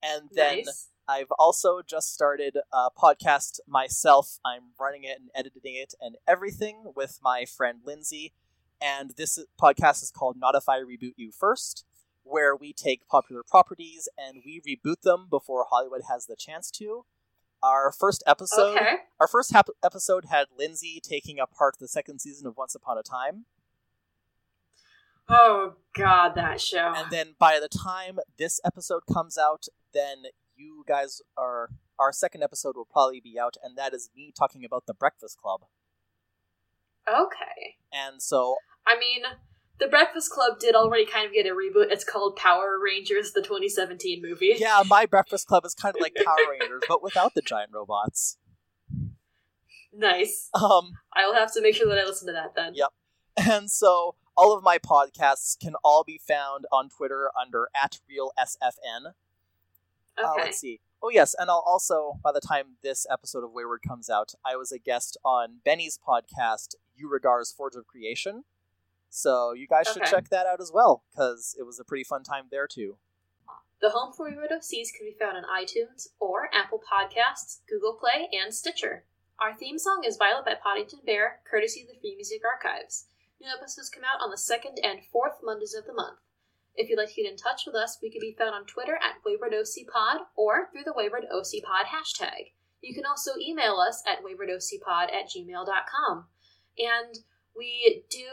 [0.00, 0.90] And then nice.
[1.08, 4.38] I've also just started a podcast myself.
[4.44, 8.32] I'm running it and editing it and everything with my friend Lindsay.
[8.80, 11.84] And this podcast is called Not If I Reboot You First,
[12.22, 17.06] where we take popular properties and we reboot them before Hollywood has the chance to.
[17.62, 18.96] Our first episode, Okay.
[19.18, 23.02] our first hap- episode had Lindsay taking apart the second season of Once Upon a
[23.02, 23.46] Time.
[25.28, 26.92] Oh God, that show.
[26.96, 30.24] And then by the time this episode comes out, then
[30.56, 34.64] you guys are our second episode will probably be out, and that is me talking
[34.64, 35.62] about the Breakfast Club.
[37.08, 37.76] okay.
[37.92, 38.56] And so
[38.86, 39.22] I mean,
[39.80, 41.90] the Breakfast Club did already kind of get a reboot.
[41.90, 44.54] It's called Power Rangers, the 2017 movie.
[44.58, 48.36] yeah, my Breakfast Club is kind of like Power Rangers, but without the giant robots.
[49.92, 50.50] Nice.
[50.54, 52.74] Um, I will have to make sure that I listen to that then.
[52.74, 52.88] Yep.
[53.36, 59.06] and so all of my podcasts can all be found on Twitter under at RealSFN.
[59.06, 59.10] Uh,
[60.32, 60.42] Okay.
[60.42, 60.80] let's see.
[61.00, 64.56] Oh yes, and I'll also, by the time this episode of Wayward comes out, I
[64.56, 68.42] was a guest on Benny's podcast, Eurigar's Forge of Creation.
[69.10, 70.10] So you guys should Okay.
[70.10, 72.98] check that out as well, because it was a pretty fun time there too.
[73.80, 78.28] The Home for Wayward OCs can be found on iTunes or Apple Podcasts, Google Play,
[78.32, 79.04] and Stitcher.
[79.38, 83.06] Our theme song is Violet by Podington Bear, courtesy of the Free Music Archives.
[83.40, 86.18] New episodes come out on the second and fourth Mondays of the month.
[86.74, 88.96] If you'd like to get in touch with us, we can be found on Twitter
[88.96, 92.52] at WaywardOCPod or through the WaywardOCPod hashtag.
[92.80, 96.26] You can also email us at waywardocpod at gmail.com.
[96.78, 97.18] And
[97.58, 98.28] we do,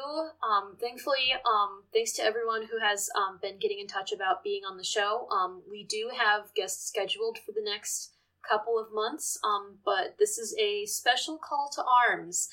[0.47, 4.61] um, thankfully, um, thanks to everyone who has um, been getting in touch about being
[4.69, 8.13] on the show, um, we do have guests scheduled for the next
[8.47, 9.39] couple of months.
[9.43, 12.49] Um, but this is a special call to arms.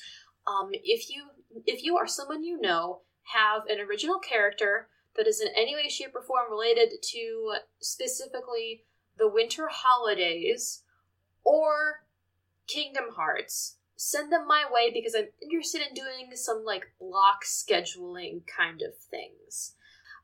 [0.47, 1.25] Um, if you
[1.65, 3.01] if you or someone you know
[3.33, 8.83] have an original character that is in any way, shape, or form related to specifically
[9.17, 10.81] the winter holidays
[11.43, 12.05] or
[12.67, 18.41] Kingdom Hearts, send them my way because I'm interested in doing some like block scheduling
[18.45, 19.75] kind of things.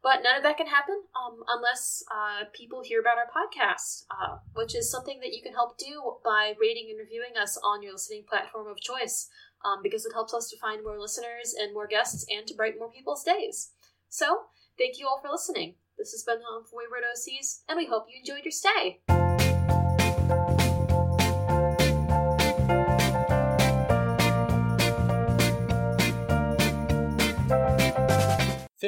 [0.01, 4.37] But none of that can happen um, unless uh, people hear about our podcast, uh,
[4.55, 7.93] which is something that you can help do by rating and reviewing us on your
[7.93, 9.27] listening platform of choice,
[9.65, 12.79] um, because it helps us to find more listeners and more guests and to brighten
[12.79, 13.71] more people's days.
[14.07, 14.43] So,
[14.77, 15.75] thank you all for listening.
[15.97, 19.01] This has been Home for Wayward OCs, and we hope you enjoyed your stay.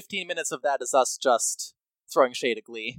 [0.02, 1.76] Fifteen minutes of that is us just
[2.12, 2.97] throwing shade at Glee.